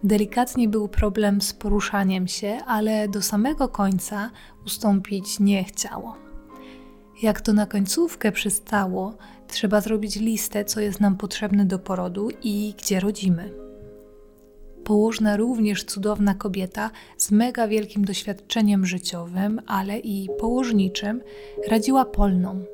Delikatnie 0.04 0.68
był 0.68 0.88
problem 0.88 1.40
z 1.40 1.52
poruszaniem 1.52 2.28
się, 2.28 2.58
ale 2.66 3.08
do 3.08 3.22
samego 3.22 3.68
końca 3.68 4.30
ustąpić 4.66 5.40
nie 5.40 5.64
chciało. 5.64 6.16
Jak 7.22 7.40
to 7.40 7.52
na 7.52 7.66
końcówkę 7.66 8.32
przystało, 8.32 9.14
trzeba 9.48 9.80
zrobić 9.80 10.16
listę, 10.16 10.64
co 10.64 10.80
jest 10.80 11.00
nam 11.00 11.16
potrzebne 11.16 11.64
do 11.64 11.78
porodu 11.78 12.28
i 12.42 12.74
gdzie 12.78 13.00
rodzimy. 13.00 13.52
Położna 14.84 15.36
również 15.36 15.84
cudowna 15.84 16.34
kobieta 16.34 16.90
z 17.16 17.30
mega 17.30 17.68
wielkim 17.68 18.04
doświadczeniem 18.04 18.86
życiowym, 18.86 19.60
ale 19.66 19.98
i 19.98 20.28
położniczym, 20.38 21.22
radziła 21.68 22.04
polną 22.04 22.64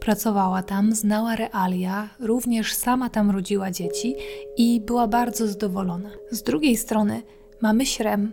Pracowała 0.00 0.62
tam, 0.62 0.94
znała 0.94 1.36
realia, 1.36 2.08
również 2.20 2.74
sama 2.74 3.10
tam 3.10 3.30
rodziła 3.30 3.70
dzieci 3.70 4.14
i 4.56 4.80
była 4.80 5.06
bardzo 5.06 5.46
zadowolona. 5.46 6.10
Z 6.30 6.42
drugiej 6.42 6.76
strony 6.76 7.22
mamy 7.60 7.86
śrem. 7.86 8.32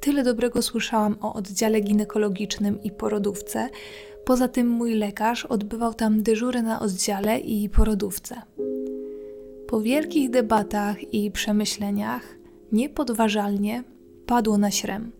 Tyle 0.00 0.22
dobrego 0.22 0.62
słyszałam 0.62 1.16
o 1.20 1.34
oddziale 1.34 1.80
ginekologicznym 1.80 2.82
i 2.82 2.90
porodówce. 2.90 3.68
Poza 4.24 4.48
tym 4.48 4.68
mój 4.68 4.94
lekarz 4.94 5.46
odbywał 5.46 5.94
tam 5.94 6.22
dyżury 6.22 6.62
na 6.62 6.80
oddziale 6.80 7.38
i 7.38 7.68
porodówce. 7.68 8.42
Po 9.66 9.80
wielkich 9.80 10.30
debatach 10.30 11.14
i 11.14 11.30
przemyśleniach 11.30 12.22
niepodważalnie 12.72 13.84
padło 14.26 14.58
na 14.58 14.70
śrem. 14.70 15.12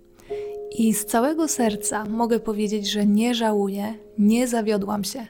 I 0.78 0.94
z 0.94 1.04
całego 1.04 1.48
serca 1.48 2.04
mogę 2.04 2.40
powiedzieć, 2.40 2.90
że 2.90 3.06
nie 3.06 3.34
żałuję, 3.34 3.94
nie 4.18 4.48
zawiodłam 4.48 5.04
się 5.04 5.26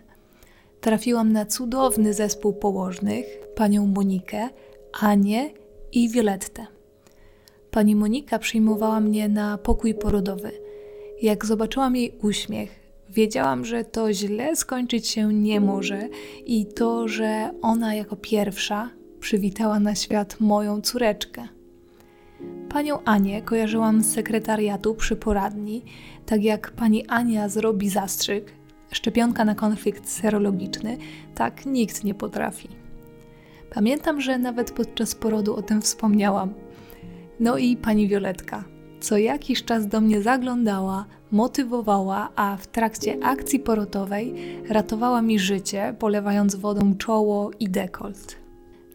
trafiłam 0.83 1.33
na 1.33 1.47
cudowny 1.47 2.15
zespół 2.15 2.53
położnych, 2.53 3.27
panią 3.55 3.87
Monikę, 3.87 4.49
Anię 5.01 5.51
i 5.93 6.09
Violettę. 6.09 6.67
Pani 7.71 7.97
Monika 7.97 8.39
przyjmowała 8.39 9.01
mnie 9.01 9.29
na 9.29 9.59
pokój 9.59 9.95
porodowy. 9.95 10.53
Jak 11.23 11.47
zobaczyłam 11.47 11.97
jej 11.97 12.13
uśmiech, 12.23 12.81
wiedziałam, 13.11 13.65
że 13.65 13.85
to 13.85 14.13
źle 14.13 14.57
skończyć 14.57 15.09
się 15.09 15.35
nie 15.35 15.61
może 15.61 16.09
i 16.47 16.67
to, 16.67 17.09
że 17.09 17.51
ona 17.63 17.95
jako 17.95 18.17
pierwsza 18.17 18.91
przywitała 19.21 19.81
na 19.81 19.95
świat 19.95 20.41
moją 20.41 20.81
córeczkę. 20.81 21.49
Panią 22.69 23.05
Anię 23.05 23.43
kojarzyłam 23.43 24.03
z 24.03 24.13
sekretariatu 24.15 24.95
przy 24.95 25.17
poradni, 25.17 25.83
tak 26.27 26.43
jak 26.43 26.71
pani 26.71 27.07
Ania 27.07 27.49
zrobi 27.49 27.89
zastrzyk, 27.89 28.62
szczepionka 28.93 29.45
na 29.45 29.55
konflikt 29.55 30.09
serologiczny, 30.09 30.99
tak 31.35 31.67
nikt 31.67 32.05
nie 32.05 32.15
potrafi. 32.15 32.69
Pamiętam, 33.75 34.21
że 34.21 34.39
nawet 34.39 34.73
podczas 34.73 35.15
porodu 35.15 35.57
o 35.57 35.63
tym 35.63 35.83
wspomniałam. 35.83 36.55
No 37.41 37.59
i 37.59 37.77
pani 37.77 38.09
Violetka, 38.09 38.65
co 39.01 39.19
jakiś 39.19 39.65
czas 39.65 39.87
do 39.87 40.01
mnie 40.01 40.23
zaglądała, 40.23 41.07
motywowała, 41.31 42.29
a 42.37 42.57
w 42.57 42.67
trakcie 42.67 43.19
akcji 43.23 43.59
porotowej 43.59 44.35
ratowała 44.69 45.23
mi 45.23 45.39
życie, 45.39 45.95
polewając 45.99 46.55
wodą 46.55 46.95
czoło 46.97 47.51
i 47.61 47.69
dekolt. 47.69 48.42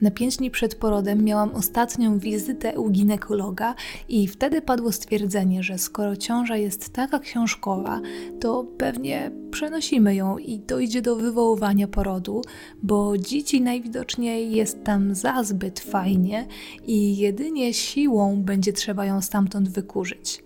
Na 0.01 0.11
pięć 0.11 0.37
dni 0.37 0.51
przed 0.51 0.75
porodem 0.75 1.23
miałam 1.23 1.55
ostatnią 1.55 2.19
wizytę 2.19 2.79
u 2.79 2.89
ginekologa 2.89 3.75
i 4.09 4.27
wtedy 4.27 4.61
padło 4.61 4.91
stwierdzenie, 4.91 5.63
że 5.63 5.77
skoro 5.77 6.15
ciąża 6.15 6.57
jest 6.57 6.93
taka 6.93 7.19
książkowa, 7.19 8.01
to 8.39 8.65
pewnie 8.77 9.31
przenosimy 9.51 10.15
ją 10.15 10.37
i 10.37 10.59
dojdzie 10.59 11.01
do 11.01 11.15
wywoływania 11.15 11.87
porodu, 11.87 12.41
bo 12.83 13.17
dzieci 13.17 13.61
najwidoczniej 13.61 14.51
jest 14.51 14.83
tam 14.83 15.15
za 15.15 15.43
zbyt 15.43 15.79
fajnie 15.79 16.47
i 16.87 17.17
jedynie 17.17 17.73
siłą 17.73 18.43
będzie 18.43 18.73
trzeba 18.73 19.05
ją 19.05 19.21
stamtąd 19.21 19.69
wykurzyć. 19.69 20.43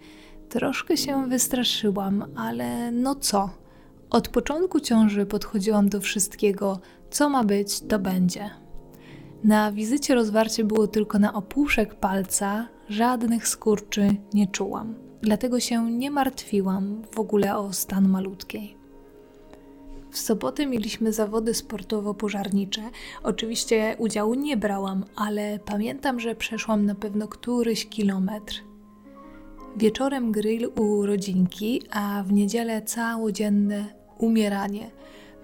Troszkę 0.49 0.97
się 0.97 1.29
wystraszyłam, 1.29 2.25
ale 2.35 2.91
no 2.91 3.15
co? 3.15 3.49
Od 4.09 4.27
początku 4.27 4.79
ciąży 4.79 5.25
podchodziłam 5.25 5.89
do 5.89 6.01
wszystkiego, 6.01 6.79
co 7.09 7.29
ma 7.29 7.43
być, 7.43 7.79
to 7.79 7.99
będzie. 7.99 8.60
Na 9.43 9.71
wizycie 9.71 10.15
rozwarcie 10.15 10.63
było 10.63 10.87
tylko 10.87 11.19
na 11.19 11.33
opuszek 11.33 11.95
palca, 11.95 12.67
żadnych 12.89 13.47
skurczy 13.47 14.09
nie 14.33 14.47
czułam. 14.47 14.95
Dlatego 15.21 15.59
się 15.59 15.91
nie 15.91 16.11
martwiłam 16.11 17.01
w 17.11 17.19
ogóle 17.19 17.57
o 17.57 17.73
stan 17.73 18.09
malutkiej. 18.09 18.75
W 20.11 20.17
sobotę 20.17 20.65
mieliśmy 20.65 21.13
zawody 21.13 21.53
sportowo-pożarnicze. 21.53 22.81
Oczywiście 23.23 23.95
udziału 23.99 24.33
nie 24.33 24.57
brałam, 24.57 25.05
ale 25.15 25.59
pamiętam, 25.65 26.19
że 26.19 26.35
przeszłam 26.35 26.85
na 26.85 26.95
pewno 26.95 27.27
któryś 27.27 27.85
kilometr. 27.85 28.63
Wieczorem 29.77 30.31
grill 30.31 30.71
u 30.79 31.05
rodzinki, 31.05 31.81
a 31.91 32.23
w 32.27 32.31
niedzielę 32.31 32.81
całodzienne 32.81 33.85
umieranie. 34.17 34.91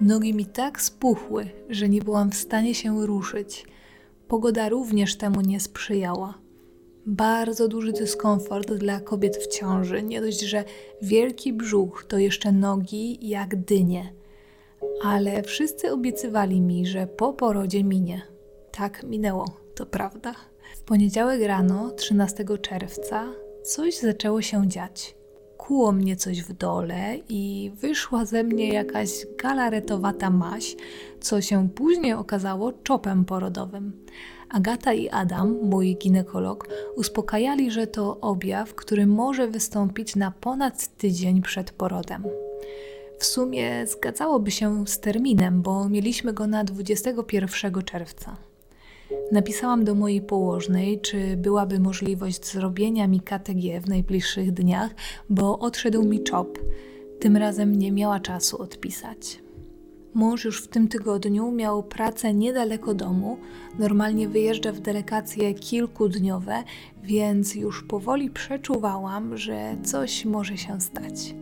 Nogi 0.02 0.34
mi 0.34 0.46
tak 0.46 0.82
spuchły, 0.82 1.50
że 1.70 1.90
nie 1.90 2.02
byłam 2.02 2.32
w 2.32 2.36
stanie 2.36 2.76
się 2.76 3.06
ruszyć. 3.06 3.66
Pogoda 4.28 4.70
również 4.70 5.16
temu 5.16 5.42
nie 5.42 5.60
sprzyjała. 5.60 6.34
Bardzo 7.06 7.68
duży 7.68 7.94
dyskomfort 7.94 8.74
dla 8.74 9.00
kobiet 9.00 9.38
w 9.38 9.48
ciąży. 9.48 10.04
Nie 10.04 10.22
dość, 10.22 10.42
że 10.42 10.64
wielki 11.02 11.54
brzuch, 11.54 12.06
to 12.08 12.18
jeszcze 12.18 12.52
nogi 12.52 13.30
jak 13.30 13.56
dynie. 13.56 14.14
Ale 15.04 15.44
wszyscy 15.44 15.92
obiecywali 15.92 16.62
mi, 16.62 16.86
że 16.86 17.08
po 17.08 17.34
porodzie 17.34 17.84
minie. 17.84 18.22
Tak 18.72 19.04
minęło, 19.04 19.46
to 19.76 19.86
prawda. 19.86 20.36
W 20.76 20.82
poniedziałek 20.82 21.42
rano, 21.42 21.92
13 21.92 22.46
czerwca, 22.62 23.28
coś 23.64 23.98
zaczęło 23.98 24.42
się 24.42 24.68
dziać. 24.68 25.17
Kuło 25.68 25.92
mnie 25.92 26.16
coś 26.16 26.42
w 26.42 26.54
dole 26.54 27.18
i 27.30 27.72
wyszła 27.76 28.26
ze 28.26 28.44
mnie 28.44 28.74
jakaś 28.74 29.10
galaretowata 29.44 30.30
maś, 30.30 30.76
co 31.22 31.42
się 31.42 31.70
później 31.70 32.14
okazało 32.14 32.74
czopem 32.84 33.26
porodowym. 33.26 34.06
Agata 34.50 34.94
i 34.94 35.10
Adam, 35.10 35.58
mój 35.64 35.98
ginekolog, 35.98 36.68
uspokajali, 36.96 37.72
że 37.72 37.88
to 37.88 38.20
objaw, 38.20 38.76
który 38.76 39.08
może 39.08 39.48
wystąpić 39.48 40.16
na 40.16 40.32
ponad 40.32 40.98
tydzień 40.98 41.42
przed 41.42 41.72
porodem. 41.72 42.24
W 43.20 43.26
sumie 43.26 43.88
zgadzałoby 43.88 44.52
się 44.52 44.88
z 44.88 45.00
terminem, 45.00 45.62
bo 45.62 45.90
mieliśmy 45.90 46.34
go 46.34 46.48
na 46.48 46.64
21 46.64 47.84
czerwca. 47.84 48.47
Napisałam 49.32 49.84
do 49.84 49.96
mojej 49.96 50.22
położnej, 50.22 51.02
czy 51.02 51.38
byłaby 51.38 51.80
możliwość 51.80 52.46
zrobienia 52.46 53.08
mi 53.08 53.20
KTG 53.20 53.82
w 53.82 53.90
najbliższych 53.90 54.52
dniach, 54.52 54.96
bo 55.30 55.60
odszedł 55.60 56.04
mi 56.04 56.24
czop. 56.24 56.60
Tym 57.20 57.38
razem 57.38 57.76
nie 57.76 57.92
miała 57.92 58.20
czasu 58.20 58.62
odpisać. 58.62 59.42
Mąż 60.14 60.46
już 60.46 60.64
w 60.64 60.68
tym 60.68 60.88
tygodniu 60.88 61.52
miał 61.52 61.84
pracę 61.84 62.34
niedaleko 62.34 62.94
domu, 62.94 63.38
normalnie 63.80 64.28
wyjeżdża 64.28 64.72
w 64.72 64.80
delegacje 64.80 65.54
kilkudniowe, 65.54 66.64
więc 67.04 67.56
już 67.56 67.84
powoli 67.84 68.30
przeczuwałam, 68.30 69.38
że 69.38 69.78
coś 69.84 70.26
może 70.26 70.58
się 70.58 70.82
stać. 70.82 71.36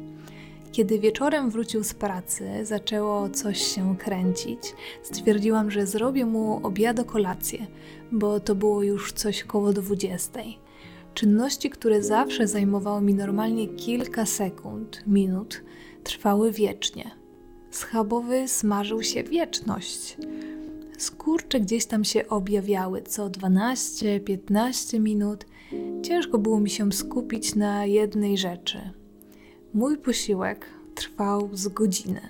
Kiedy 0.76 1.00
wieczorem 1.00 1.50
wrócił 1.50 1.84
z 1.84 1.94
pracy, 1.94 2.66
zaczęło 2.66 3.30
coś 3.30 3.62
się 3.62 3.98
kręcić. 3.98 4.60
Stwierdziłam, 5.04 5.72
że 5.72 5.88
zrobię 5.88 6.26
mu 6.26 6.60
obiad 6.68 7.04
kolację, 7.06 7.68
bo 8.12 8.40
to 8.40 8.56
było 8.56 8.84
już 8.84 9.14
coś 9.14 9.44
koło 9.44 9.74
dwudziestej. 9.74 10.60
Czynności, 11.14 11.70
które 11.70 12.04
zawsze 12.04 12.48
zajmowały 12.48 13.02
mi 13.02 13.14
normalnie 13.14 13.68
kilka 13.68 14.26
sekund, 14.26 15.04
minut, 15.08 15.64
trwały 16.04 16.52
wiecznie. 16.52 17.12
Schabowy 17.72 18.48
smażył 18.48 19.04
się 19.04 19.24
wieczność. 19.24 20.18
Skurcze 20.98 21.60
gdzieś 21.60 21.86
tam 21.86 22.04
się 22.04 22.28
objawiały 22.28 23.02
co 23.02 23.30
12-15 23.30 25.00
minut. 25.00 25.46
Ciężko 26.04 26.38
było 26.38 26.60
mi 26.60 26.70
się 26.70 26.92
skupić 26.92 27.56
na 27.56 27.86
jednej 27.86 28.38
rzeczy. 28.38 29.05
Mój 29.76 29.98
posiłek 29.98 30.66
trwał 30.96 31.50
z 31.54 31.68
godzinę, 31.68 32.22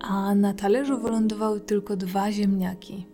a 0.00 0.34
na 0.34 0.54
talerzu 0.54 1.00
wylądowały 1.00 1.60
tylko 1.60 1.96
dwa 1.96 2.32
ziemniaki. 2.32 3.06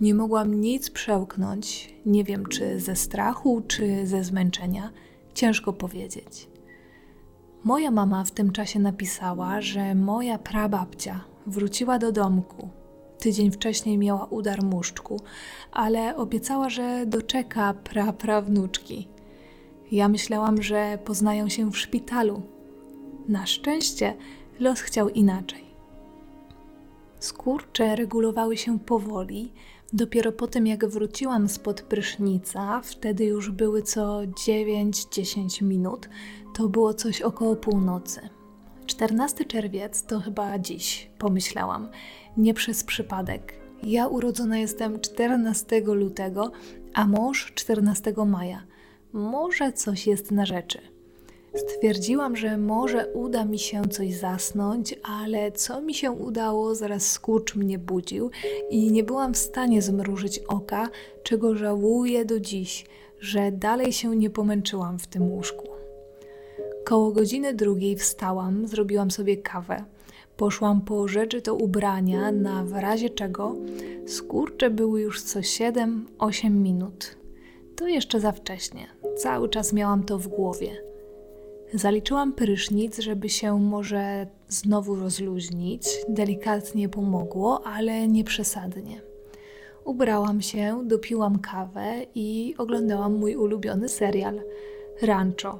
Nie 0.00 0.14
mogłam 0.14 0.60
nic 0.60 0.90
przełknąć, 0.90 1.94
nie 2.06 2.24
wiem 2.24 2.46
czy 2.46 2.80
ze 2.80 2.96
strachu, 2.96 3.62
czy 3.68 4.06
ze 4.06 4.24
zmęczenia, 4.24 4.90
ciężko 5.34 5.72
powiedzieć. 5.72 6.48
Moja 7.64 7.90
mama 7.90 8.24
w 8.24 8.30
tym 8.30 8.52
czasie 8.52 8.78
napisała, 8.80 9.60
że 9.60 9.94
moja 9.94 10.38
prababcia 10.38 11.24
wróciła 11.46 11.98
do 11.98 12.12
domku. 12.12 12.68
Tydzień 13.18 13.50
wcześniej 13.50 13.98
miała 13.98 14.24
udar 14.24 14.62
muszczku, 14.62 15.20
ale 15.72 16.16
obiecała, 16.16 16.68
że 16.68 17.06
doczeka 17.06 17.74
praprawnuczki. 17.74 19.08
Ja 19.92 20.08
myślałam, 20.08 20.62
że 20.62 20.98
poznają 21.04 21.48
się 21.48 21.70
w 21.70 21.78
szpitalu. 21.78 22.53
Na 23.28 23.46
szczęście 23.46 24.14
los 24.60 24.80
chciał 24.80 25.08
inaczej. 25.08 25.64
Skurcze 27.18 27.96
regulowały 27.96 28.56
się 28.56 28.78
powoli. 28.78 29.52
Dopiero 29.92 30.32
po 30.32 30.46
tym, 30.46 30.66
jak 30.66 30.86
wróciłam 30.86 31.48
spod 31.48 31.82
prysznica, 31.82 32.80
wtedy 32.84 33.24
już 33.24 33.50
były 33.50 33.82
co 33.82 34.20
9-10 34.20 35.62
minut, 35.62 36.08
to 36.54 36.68
było 36.68 36.94
coś 36.94 37.22
około 37.22 37.56
północy. 37.56 38.20
14 38.86 39.44
czerwiec 39.44 40.02
to 40.02 40.20
chyba 40.20 40.58
dziś, 40.58 41.10
pomyślałam, 41.18 41.88
nie 42.36 42.54
przez 42.54 42.84
przypadek. 42.84 43.54
Ja 43.82 44.06
urodzona 44.06 44.58
jestem 44.58 45.00
14 45.00 45.80
lutego, 45.80 46.52
a 46.94 47.06
mąż 47.06 47.52
14 47.54 48.14
maja. 48.26 48.62
Może 49.12 49.72
coś 49.72 50.06
jest 50.06 50.30
na 50.30 50.46
rzeczy. 50.46 50.93
Stwierdziłam, 51.54 52.36
że 52.36 52.58
może 52.58 53.06
uda 53.06 53.44
mi 53.44 53.58
się 53.58 53.82
coś 53.88 54.14
zasnąć, 54.14 54.94
ale 55.02 55.52
co 55.52 55.80
mi 55.80 55.94
się 55.94 56.10
udało, 56.10 56.74
zaraz 56.74 57.10
skurcz 57.10 57.54
mnie 57.54 57.78
budził 57.78 58.30
i 58.70 58.92
nie 58.92 59.04
byłam 59.04 59.34
w 59.34 59.38
stanie 59.38 59.82
zmrużyć 59.82 60.38
oka, 60.38 60.88
czego 61.22 61.54
żałuję 61.54 62.24
do 62.24 62.40
dziś, 62.40 62.86
że 63.20 63.52
dalej 63.52 63.92
się 63.92 64.16
nie 64.16 64.30
pomęczyłam 64.30 64.98
w 64.98 65.06
tym 65.06 65.30
łóżku. 65.30 65.68
Koło 66.84 67.12
godziny 67.12 67.54
drugiej 67.54 67.96
wstałam, 67.96 68.68
zrobiłam 68.68 69.10
sobie 69.10 69.36
kawę. 69.36 69.84
Poszłam 70.36 70.80
po 70.80 71.08
rzeczy 71.08 71.40
do 71.40 71.54
ubrania, 71.54 72.32
na 72.32 72.64
w 72.64 72.72
razie 72.72 73.10
czego 73.10 73.54
skurcze 74.06 74.70
były 74.70 75.00
już 75.00 75.22
co 75.22 75.40
7-8 75.40 76.50
minut. 76.50 77.16
To 77.76 77.88
jeszcze 77.88 78.20
za 78.20 78.32
wcześnie. 78.32 78.86
Cały 79.16 79.48
czas 79.48 79.72
miałam 79.72 80.02
to 80.04 80.18
w 80.18 80.28
głowie. 80.28 80.93
Zaliczyłam 81.74 82.32
prysznic, 82.32 82.98
żeby 82.98 83.28
się 83.28 83.60
może 83.60 84.26
znowu 84.48 84.94
rozluźnić. 84.94 85.88
Delikatnie 86.08 86.88
pomogło, 86.88 87.66
ale 87.66 88.08
nie 88.08 88.24
przesadnie. 88.24 89.00
Ubrałam 89.84 90.42
się, 90.42 90.82
dopiłam 90.84 91.38
kawę 91.38 92.06
i 92.14 92.54
oglądałam 92.58 93.14
mój 93.14 93.36
ulubiony 93.36 93.88
serial 93.88 94.40
Rancho. 95.02 95.58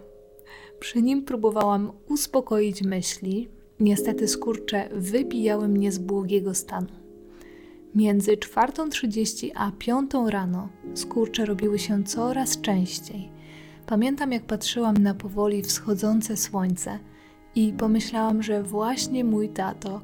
Przy 0.81 1.03
nim 1.03 1.25
próbowałam 1.25 1.93
uspokoić 2.09 2.83
myśli. 2.83 3.49
Niestety 3.81 4.29
skurcze 4.29 4.89
wybijały 4.93 5.69
mnie 5.69 5.93
z 5.93 5.99
błogiego 5.99 6.55
stanu. 6.55 6.89
Między 7.95 8.33
4.30 8.33 9.51
a 9.55 9.73
5 9.79 10.11
rano 10.29 10.69
skurcze 10.95 11.45
robiły 11.45 11.79
się 11.79 12.05
coraz 12.05 12.61
częściej. 12.61 13.34
Pamiętam, 13.87 14.33
jak 14.33 14.43
patrzyłam 14.43 14.97
na 14.99 15.15
powoli 15.15 15.63
wschodzące 15.63 16.37
słońce 16.37 16.99
i 17.55 17.73
pomyślałam, 17.73 18.43
że 18.43 18.63
właśnie 18.63 19.25
mój 19.25 19.49
tato, 19.49 20.01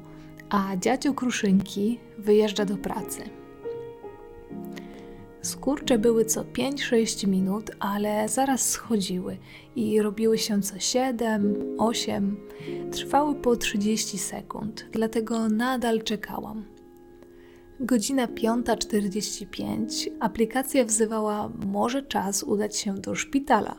a 0.49 0.77
dziadzio 0.77 1.13
Kruszynki 1.13 1.99
wyjeżdża 2.17 2.65
do 2.65 2.77
pracy. 2.77 3.21
Skurcze 5.41 5.97
były 5.97 6.25
co 6.25 6.43
5-6 6.43 7.27
minut, 7.27 7.71
ale 7.79 8.29
zaraz 8.29 8.69
schodziły 8.69 9.37
i 9.75 10.01
robiły 10.01 10.37
się 10.37 10.61
co 10.61 10.79
7, 10.79 11.55
8. 11.77 12.37
Trwały 12.91 13.35
po 13.35 13.55
30 13.55 14.17
sekund, 14.17 14.85
dlatego 14.91 15.49
nadal 15.49 16.03
czekałam. 16.03 16.65
Godzina 17.83 18.27
5.45 18.27 20.09
aplikacja 20.19 20.85
wzywała, 20.85 21.51
może 21.65 22.03
czas 22.03 22.43
udać 22.43 22.77
się 22.77 22.93
do 22.93 23.15
szpitala. 23.15 23.75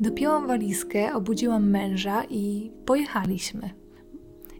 Dopięłam 0.00 0.46
walizkę, 0.46 1.14
obudziłam 1.14 1.70
męża 1.70 2.24
i 2.30 2.70
pojechaliśmy. 2.86 3.70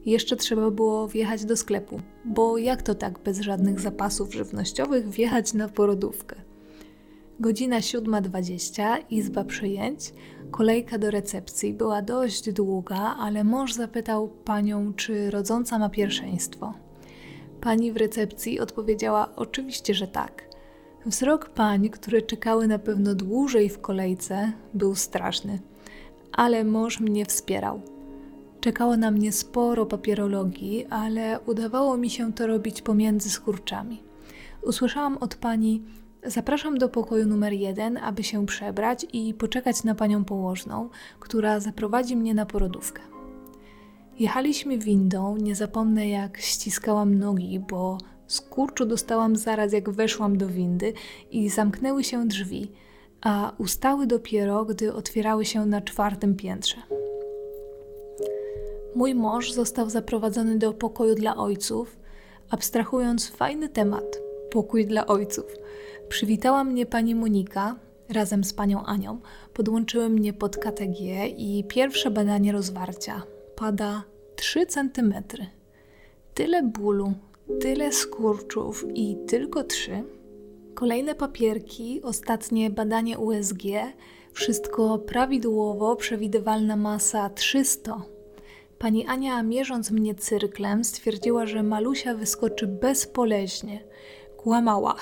Jeszcze 0.06 0.36
trzeba 0.36 0.70
było 0.70 1.08
wjechać 1.08 1.44
do 1.44 1.56
sklepu, 1.56 2.00
bo 2.24 2.58
jak 2.58 2.82
to 2.82 2.94
tak 2.94 3.18
bez 3.18 3.40
żadnych 3.40 3.80
zapasów 3.80 4.34
żywnościowych 4.34 5.08
wjechać 5.08 5.54
na 5.54 5.68
porodówkę? 5.68 6.36
Godzina 7.40 7.80
7.20, 7.80 8.82
izba 9.10 9.44
przyjęć. 9.44 10.14
Kolejka 10.50 10.98
do 10.98 11.10
recepcji 11.10 11.74
była 11.74 12.02
dość 12.02 12.52
długa, 12.52 13.16
ale 13.18 13.44
mąż 13.44 13.72
zapytał 13.72 14.28
panią, 14.28 14.94
czy 14.94 15.30
rodząca 15.30 15.78
ma 15.78 15.88
pierwszeństwo. 15.88 16.85
Pani 17.66 17.92
w 17.92 17.96
recepcji 17.96 18.60
odpowiedziała 18.60 19.28
oczywiście, 19.36 19.94
że 19.94 20.06
tak. 20.08 20.42
Wzrok 21.06 21.48
pań, 21.48 21.88
które 21.88 22.22
czekały 22.22 22.68
na 22.68 22.78
pewno 22.78 23.14
dłużej 23.14 23.68
w 23.68 23.80
kolejce, 23.80 24.52
był 24.74 24.94
straszny, 24.94 25.60
ale 26.32 26.64
mąż 26.64 27.00
mnie 27.00 27.26
wspierał. 27.26 27.80
Czekało 28.60 28.96
na 28.96 29.10
mnie 29.10 29.32
sporo 29.32 29.86
papierologii, 29.86 30.86
ale 30.90 31.40
udawało 31.46 31.96
mi 31.96 32.10
się 32.10 32.32
to 32.32 32.46
robić 32.46 32.82
pomiędzy 32.82 33.30
skurczami. 33.30 34.02
Usłyszałam 34.62 35.18
od 35.18 35.34
pani: 35.34 35.82
Zapraszam 36.24 36.78
do 36.78 36.88
pokoju 36.88 37.26
numer 37.26 37.52
jeden, 37.52 37.96
aby 37.96 38.22
się 38.22 38.46
przebrać 38.46 39.06
i 39.12 39.34
poczekać 39.34 39.84
na 39.84 39.94
panią 39.94 40.24
położną, 40.24 40.88
która 41.20 41.60
zaprowadzi 41.60 42.16
mnie 42.16 42.34
na 42.34 42.46
porodówkę. 42.46 43.15
Jechaliśmy 44.18 44.78
windą, 44.78 45.36
nie 45.36 45.54
zapomnę 45.54 46.08
jak 46.08 46.38
ściskałam 46.38 47.18
nogi, 47.18 47.60
bo 47.60 47.98
skurczu 48.26 48.86
dostałam 48.86 49.36
zaraz 49.36 49.72
jak 49.72 49.90
weszłam 49.90 50.38
do 50.38 50.48
windy 50.48 50.92
i 51.30 51.48
zamknęły 51.48 52.04
się 52.04 52.28
drzwi, 52.28 52.72
a 53.20 53.52
ustały 53.58 54.06
dopiero, 54.06 54.64
gdy 54.64 54.94
otwierały 54.94 55.44
się 55.44 55.66
na 55.66 55.80
czwartym 55.80 56.36
piętrze. 56.36 56.76
Mój 58.94 59.14
mąż 59.14 59.52
został 59.52 59.90
zaprowadzony 59.90 60.58
do 60.58 60.72
pokoju 60.72 61.14
dla 61.14 61.36
ojców, 61.36 61.96
abstrahując 62.50 63.28
fajny 63.28 63.68
temat 63.68 64.20
pokój 64.50 64.86
dla 64.86 65.06
ojców. 65.06 65.46
Przywitała 66.08 66.64
mnie 66.64 66.86
pani 66.86 67.14
Monika 67.14 67.76
razem 68.08 68.44
z 68.44 68.52
panią 68.52 68.84
Anią. 68.84 69.20
Podłączyły 69.54 70.08
mnie 70.08 70.32
pod 70.32 70.56
KTG 70.56 71.26
i 71.36 71.64
pierwsze 71.68 72.10
badanie 72.10 72.52
rozwarcia. 72.52 73.35
Pada 73.56 74.04
3 74.36 74.66
cm. 74.66 75.14
Tyle 76.34 76.62
bólu, 76.62 77.12
tyle 77.60 77.92
skurczów 77.92 78.84
i 78.94 79.16
tylko 79.26 79.64
3. 79.64 80.04
Kolejne 80.74 81.14
papierki, 81.14 82.02
ostatnie 82.02 82.70
badanie 82.70 83.18
USG, 83.18 83.62
wszystko 84.32 84.98
prawidłowo, 84.98 85.96
przewidywalna 85.96 86.76
masa 86.76 87.30
300. 87.30 88.02
Pani 88.78 89.06
Ania, 89.06 89.42
mierząc 89.42 89.90
mnie 89.90 90.14
cyrklem, 90.14 90.84
stwierdziła, 90.84 91.46
że 91.46 91.62
malusia 91.62 92.14
wyskoczy 92.14 92.66
bezpoleźnie. 92.66 93.84
Kłamała. 94.36 94.96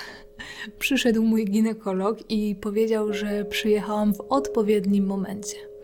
Przyszedł 0.79 1.23
mój 1.23 1.45
ginekolog 1.45 2.17
i 2.29 2.55
powiedział, 2.55 3.13
że 3.13 3.45
przyjechałam 3.45 4.13
w 4.13 4.21
odpowiednim 4.29 5.05
momencie. 5.05 5.74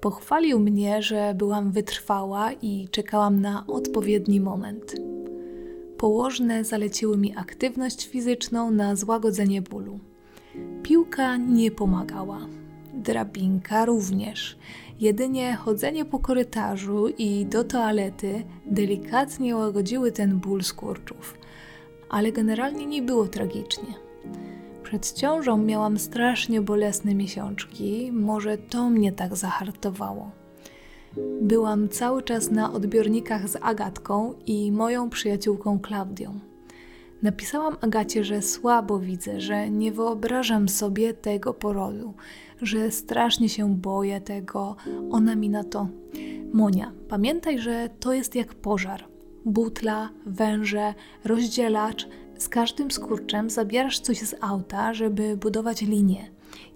Pochwalił 0.00 0.60
mnie, 0.60 1.02
że 1.02 1.34
byłam 1.34 1.72
wytrwała 1.72 2.52
i 2.52 2.88
czekałam 2.90 3.40
na 3.40 3.64
odpowiedni 3.66 4.40
moment. 4.40 4.94
Położne 5.96 6.64
zaleciły 6.64 7.16
mi 7.16 7.36
aktywność 7.36 8.08
fizyczną 8.08 8.70
na 8.70 8.96
złagodzenie 8.96 9.62
bólu. 9.62 9.98
Piłka 10.82 11.36
nie 11.36 11.70
pomagała. 11.70 12.38
Drabinka 12.94 13.84
również. 13.84 14.58
Jedynie 15.00 15.56
chodzenie 15.56 16.04
po 16.04 16.18
korytarzu 16.18 17.08
i 17.08 17.46
do 17.46 17.64
toalety 17.64 18.44
delikatnie 18.66 19.56
łagodziły 19.56 20.12
ten 20.12 20.38
ból 20.38 20.62
skurczów 20.62 21.34
ale 22.10 22.32
generalnie 22.32 22.86
nie 22.86 23.02
było 23.02 23.28
tragicznie. 23.28 23.94
Przed 24.90 25.12
ciążą 25.12 25.56
miałam 25.56 25.98
strasznie 25.98 26.60
bolesne 26.60 27.14
miesiączki, 27.14 28.12
może 28.12 28.58
to 28.58 28.90
mnie 28.90 29.12
tak 29.12 29.36
zahartowało. 29.36 30.30
Byłam 31.42 31.88
cały 31.88 32.22
czas 32.22 32.50
na 32.50 32.72
odbiornikach 32.72 33.48
z 33.48 33.56
Agatką 33.62 34.34
i 34.46 34.72
moją 34.72 35.10
przyjaciółką 35.10 35.78
Klaudią. 35.78 36.40
Napisałam 37.22 37.76
Agacie, 37.80 38.24
że 38.24 38.42
słabo 38.42 38.98
widzę, 38.98 39.40
że 39.40 39.70
nie 39.70 39.92
wyobrażam 39.92 40.68
sobie 40.68 41.14
tego 41.14 41.54
porodu, 41.54 42.14
że 42.62 42.90
strasznie 42.90 43.48
się 43.48 43.74
boję 43.74 44.20
tego. 44.20 44.76
Ona 45.10 45.36
mi 45.36 45.50
na 45.50 45.64
to: 45.64 45.88
Monia, 46.52 46.92
pamiętaj, 47.08 47.58
że 47.58 47.90
to 48.00 48.12
jest 48.12 48.34
jak 48.34 48.54
pożar 48.54 49.04
butla, 49.44 50.10
węże, 50.26 50.94
rozdzielacz. 51.24 52.08
Z 52.40 52.48
każdym 52.48 52.90
skurczem 52.90 53.50
zabierasz 53.50 54.00
coś 54.00 54.18
z 54.18 54.34
auta, 54.40 54.94
żeby 54.94 55.36
budować 55.36 55.82
linię. 55.82 56.30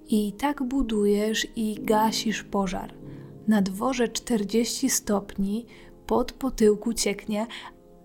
I 0.08 0.32
tak 0.32 0.62
budujesz 0.62 1.46
i 1.56 1.74
gasisz 1.82 2.42
pożar. 2.42 2.94
Na 3.48 3.62
dworze 3.62 4.08
40 4.08 4.90
stopni, 4.90 5.66
pod 6.06 6.32
potyłku 6.32 6.92
cieknie, 6.92 7.46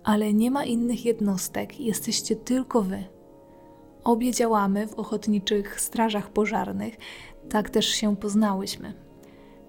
ale 0.04 0.34
nie 0.34 0.50
ma 0.50 0.64
innych 0.64 1.04
jednostek, 1.04 1.80
jesteście 1.80 2.36
tylko 2.36 2.82
wy. 2.82 3.04
Obie 4.04 4.32
działamy 4.32 4.86
w 4.86 4.94
ochotniczych 4.94 5.80
strażach 5.80 6.30
pożarnych, 6.30 6.96
tak 7.48 7.70
też 7.70 7.86
się 7.86 8.16
poznałyśmy. 8.16 8.94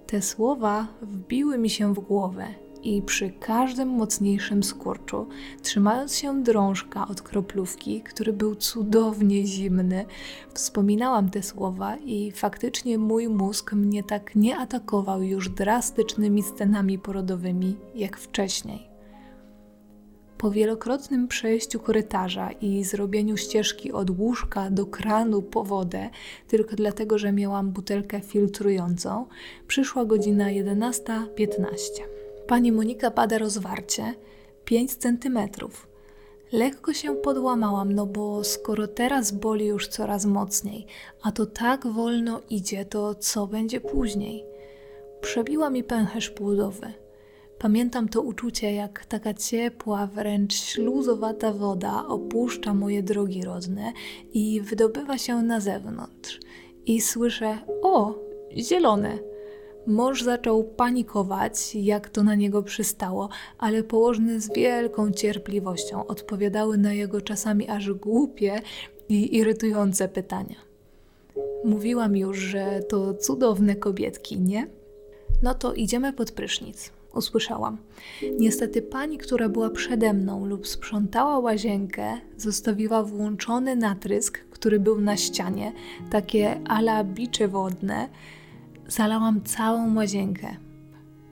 Te 0.08 0.22
słowa 0.22 0.88
wbiły 1.02 1.58
mi 1.58 1.70
się 1.70 1.94
w 1.94 2.00
głowę 2.00 2.48
i 2.84 3.02
przy 3.02 3.30
każdym 3.30 3.89
mocniejszym 3.89 4.63
skurczu, 4.63 5.28
trzymając 5.62 6.15
się 6.15 6.44
drążka 6.44 7.08
od 7.08 7.22
kroplówki, 7.22 8.02
który 8.02 8.34
był 8.34 8.56
cudownie 8.56 9.46
zimny, 9.46 10.06
wspominałam 10.54 11.30
te 11.30 11.44
słowa 11.44 11.98
i 11.98 12.32
faktycznie 12.32 12.98
mój 12.98 13.30
mózg 13.30 13.74
mnie 13.74 14.04
tak 14.04 14.36
nie 14.36 14.58
atakował 14.58 15.24
już 15.24 15.50
drastycznymi 15.50 16.44
scenami 16.44 17.00
porodowymi 17.00 17.78
jak 17.96 18.17
wcześniej. 18.17 18.91
Po 20.41 20.52
wielokrotnym 20.52 21.28
przejściu 21.28 21.80
korytarza 21.80 22.52
i 22.52 22.84
zrobieniu 22.84 23.38
ścieżki 23.38 23.91
od 23.91 24.10
łóżka 24.10 24.70
do 24.72 24.86
kranu 24.86 25.41
po 25.41 25.63
wodę, 25.63 26.10
tylko 26.48 26.76
dlatego, 26.76 27.17
że 27.17 27.32
miałam 27.32 27.72
butelkę 27.72 28.22
filtrującą, 28.22 29.26
przyszła 29.67 30.06
godzina 30.06 30.46
11.15. 30.46 32.21
Pani 32.52 32.72
Monika 32.72 33.12
bada 33.12 33.38
rozwarcie 33.38 34.14
5 34.66 34.96
centymetrów. 34.96 35.88
Lekko 36.52 36.94
się 36.94 37.16
podłamałam, 37.16 37.94
no 37.94 38.06
bo 38.06 38.44
skoro 38.44 38.88
teraz 38.88 39.32
boli 39.32 39.66
już 39.66 39.88
coraz 39.88 40.26
mocniej, 40.26 40.86
a 41.22 41.32
to 41.32 41.46
tak 41.46 41.88
wolno 41.88 42.42
idzie, 42.50 42.86
to 42.86 43.16
co 43.16 43.48
będzie 43.48 43.82
później? 43.82 44.46
Przebiła 45.22 45.70
mi 45.70 45.84
pęcherz 45.84 46.30
płodowy. 46.30 46.94
Pamiętam 47.60 48.10
to 48.10 48.22
uczucie, 48.22 48.74
jak 48.74 49.06
taka 49.06 49.34
ciepła, 49.34 50.08
wręcz 50.08 50.54
śluzowata 50.54 51.54
woda 51.54 52.08
opuszcza 52.08 52.74
moje 52.74 53.04
drogi 53.04 53.44
rodne 53.44 53.94
i 54.34 54.62
wydobywa 54.62 55.18
się 55.18 55.36
na 55.36 55.60
zewnątrz. 55.60 56.40
I 56.86 57.02
słyszę: 57.02 57.58
O, 57.82 58.16
zielone! 58.58 59.31
Mąż 59.88 60.24
zaczął 60.24 60.63
panikować, 60.63 61.76
jak 61.76 62.10
to 62.10 62.24
na 62.24 62.36
niego 62.36 62.63
przystało, 62.63 63.30
ale 63.58 63.84
położne 63.84 64.41
z 64.41 64.54
wielką 64.54 65.12
cierpliwością 65.12 66.08
odpowiadały 66.08 66.78
na 66.78 66.94
jego 66.94 67.22
czasami 67.22 67.70
aż 67.70 67.91
głupie 67.91 68.62
i 69.10 69.38
irytujące 69.38 70.08
pytania. 70.08 70.56
Mówiłam 71.65 72.15
już, 72.17 72.38
że 72.38 72.84
to 72.89 73.13
cudowne 73.13 73.76
kobietki, 73.76 74.39
nie? 74.39 74.67
No 75.44 75.54
to 75.54 75.74
idziemy 75.74 76.13
pod 76.13 76.32
prysznic. 76.32 76.91
Usłyszałam. 77.15 77.78
Niestety 78.39 78.82
pani, 78.82 79.17
która 79.17 79.50
była 79.50 79.70
przede 79.70 80.13
mną 80.13 80.46
lub 80.46 80.67
sprzątała 80.67 81.39
łazienkę, 81.39 82.17
zostawiła 82.38 83.04
włączony 83.04 83.76
natrysk, 83.76 84.39
który 84.52 84.80
był 84.80 85.02
na 85.02 85.17
ścianie, 85.17 85.74
takie 86.12 86.60
ala 86.67 87.04
bicze 87.04 87.48
wodne, 87.48 88.10
Zalałam 88.92 89.42
całą 89.44 89.96
łazienkę. 89.96 90.56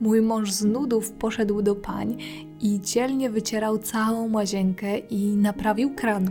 Mój 0.00 0.22
mąż 0.22 0.52
z 0.52 0.64
nudów 0.64 1.12
poszedł 1.12 1.62
do 1.62 1.74
pań 1.74 2.16
i 2.60 2.80
dzielnie 2.80 3.30
wycierał 3.30 3.78
całą 3.78 4.32
łazienkę 4.32 4.98
i 4.98 5.36
naprawił 5.36 5.94
kran, 5.94 6.30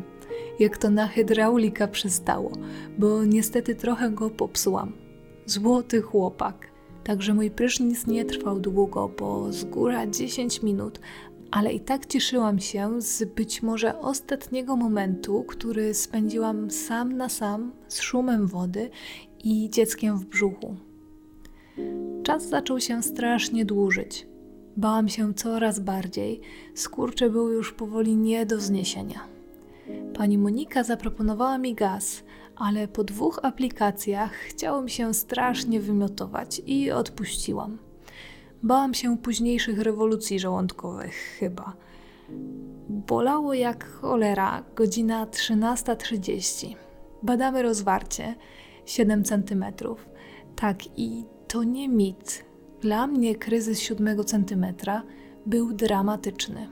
jak 0.59 0.77
to 0.77 0.89
na 0.89 1.07
hydraulika 1.07 1.87
przystało, 1.87 2.51
bo 2.97 3.25
niestety 3.25 3.75
trochę 3.75 4.11
go 4.11 4.29
popsułam. 4.29 4.93
Złoty 5.45 6.01
chłopak. 6.01 6.71
Także 7.03 7.33
mój 7.33 7.51
prysznic 7.51 8.07
nie 8.07 8.25
trwał 8.25 8.59
długo, 8.59 9.11
bo 9.19 9.53
z 9.53 9.63
góra 9.63 10.07
10 10.07 10.63
minut, 10.63 10.99
ale 11.51 11.73
i 11.73 11.79
tak 11.79 12.05
cieszyłam 12.05 12.59
się 12.59 13.01
z 13.01 13.23
być 13.23 13.63
może 13.63 13.99
ostatniego 13.99 14.75
momentu, 14.75 15.43
który 15.43 15.93
spędziłam 15.93 16.71
sam 16.71 17.17
na 17.17 17.29
sam 17.29 17.71
z 17.87 18.01
szumem 18.01 18.47
wody 18.47 18.89
i 19.43 19.69
dzieckiem 19.69 20.17
w 20.17 20.25
brzuchu. 20.25 20.88
Czas 22.23 22.49
zaczął 22.49 22.79
się 22.79 23.03
strasznie 23.03 23.65
dłużyć. 23.65 24.27
Bałam 24.77 25.09
się 25.09 25.33
coraz 25.33 25.79
bardziej, 25.79 26.41
skurcze 26.75 27.29
były 27.29 27.53
już 27.53 27.73
powoli 27.73 28.15
nie 28.15 28.45
do 28.45 28.59
zniesienia. 28.59 29.19
Pani 30.13 30.37
Monika 30.37 30.83
zaproponowała 30.83 31.57
mi 31.57 31.75
gaz, 31.75 32.23
ale 32.55 32.87
po 32.87 33.03
dwóch 33.03 33.39
aplikacjach 33.43 34.33
chciało 34.33 34.81
mi 34.81 34.89
się 34.89 35.13
strasznie 35.13 35.79
wymiotować 35.79 36.61
i 36.65 36.91
odpuściłam. 36.91 37.77
Bałam 38.63 38.93
się 38.93 39.17
późniejszych 39.17 39.79
rewolucji 39.79 40.39
żołądkowych, 40.39 41.13
chyba. 41.39 41.73
Bolało 42.89 43.53
jak 43.53 43.85
cholera, 43.85 44.63
godzina 44.75 45.25
13.30. 45.25 46.75
Badamy 47.23 47.61
rozwarcie 47.61 48.35
7 48.85 49.23
cm. 49.23 49.65
Tak, 50.55 50.99
i 50.99 51.25
to 51.49 51.63
nie 51.63 51.89
mit. 51.89 52.45
Dla 52.81 53.07
mnie 53.07 53.35
kryzys 53.35 53.79
siódmego 53.79 54.23
centymetra 54.23 55.03
był 55.45 55.73
dramatyczny. 55.73 56.69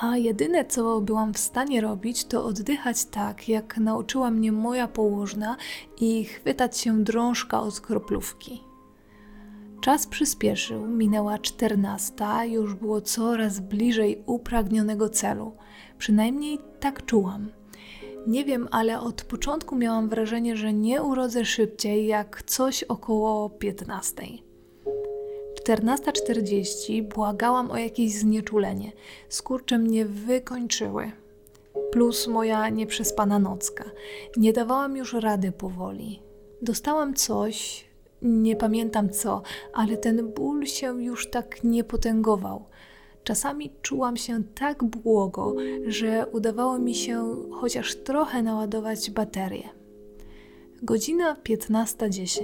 A 0.00 0.16
jedyne, 0.16 0.64
co 0.64 1.00
byłam 1.00 1.34
w 1.34 1.38
stanie 1.38 1.80
robić, 1.80 2.24
to 2.24 2.44
oddychać 2.44 3.04
tak, 3.04 3.48
jak 3.48 3.78
nauczyła 3.78 4.30
mnie 4.30 4.52
moja 4.52 4.88
położna 4.88 5.56
i 6.00 6.24
chwytać 6.24 6.78
się 6.78 7.04
drążka 7.04 7.60
od 7.60 7.80
kroplówki. 7.80 8.60
Czas 9.80 10.06
przyspieszył, 10.06 10.86
minęła 10.86 11.38
czternasta, 11.38 12.44
już 12.44 12.74
było 12.74 13.00
coraz 13.00 13.60
bliżej 13.60 14.22
upragnionego 14.26 15.08
celu. 15.08 15.52
Przynajmniej 15.98 16.58
tak 16.80 17.06
czułam. 17.06 17.61
Nie 18.26 18.44
wiem, 18.44 18.68
ale 18.70 19.00
od 19.00 19.22
początku 19.22 19.76
miałam 19.76 20.08
wrażenie, 20.08 20.56
że 20.56 20.72
nie 20.72 21.02
urodzę 21.02 21.44
szybciej 21.44 22.06
jak 22.06 22.42
coś 22.42 22.82
około 22.82 23.50
15. 23.50 24.22
14.40 25.68 27.08
błagałam 27.08 27.70
o 27.70 27.76
jakieś 27.76 28.12
znieczulenie. 28.12 28.92
Skurcze 29.28 29.78
mnie 29.78 30.04
wykończyły. 30.04 31.12
Plus 31.92 32.28
moja 32.28 32.68
nieprzespana 32.68 33.38
nocka. 33.38 33.84
Nie 34.36 34.52
dawałam 34.52 34.96
już 34.96 35.12
rady 35.14 35.52
powoli. 35.52 36.22
Dostałam 36.62 37.14
coś, 37.14 37.84
nie 38.22 38.56
pamiętam 38.56 39.10
co, 39.10 39.42
ale 39.72 39.96
ten 39.96 40.28
ból 40.32 40.66
się 40.66 41.02
już 41.02 41.30
tak 41.30 41.64
nie 41.64 41.84
potęgował. 41.84 42.64
Czasami 43.24 43.72
czułam 43.82 44.16
się 44.16 44.42
tak 44.54 44.84
błogo, 44.84 45.54
że 45.86 46.26
udawało 46.32 46.78
mi 46.78 46.94
się 46.94 47.36
chociaż 47.60 47.96
trochę 47.96 48.42
naładować 48.42 49.10
baterię. 49.10 49.68
Godzina 50.82 51.36
15.10. 51.44 52.40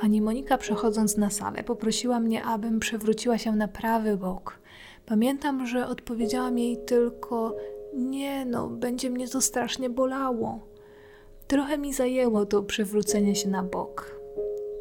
Pani 0.00 0.22
Monika, 0.22 0.58
przechodząc 0.58 1.16
na 1.16 1.30
salę, 1.30 1.64
poprosiła 1.64 2.20
mnie, 2.20 2.44
abym 2.44 2.80
przewróciła 2.80 3.38
się 3.38 3.52
na 3.52 3.68
prawy 3.68 4.16
bok. 4.16 4.58
Pamiętam, 5.06 5.66
że 5.66 5.86
odpowiedziałam 5.86 6.58
jej 6.58 6.76
tylko: 6.84 7.56
Nie, 7.94 8.44
no, 8.44 8.68
będzie 8.68 9.10
mnie 9.10 9.28
to 9.28 9.40
strasznie 9.40 9.90
bolało. 9.90 10.60
Trochę 11.46 11.78
mi 11.78 11.92
zajęło 11.92 12.46
to 12.46 12.62
przewrócenie 12.62 13.34
się 13.34 13.48
na 13.48 13.62
bok. 13.62 14.20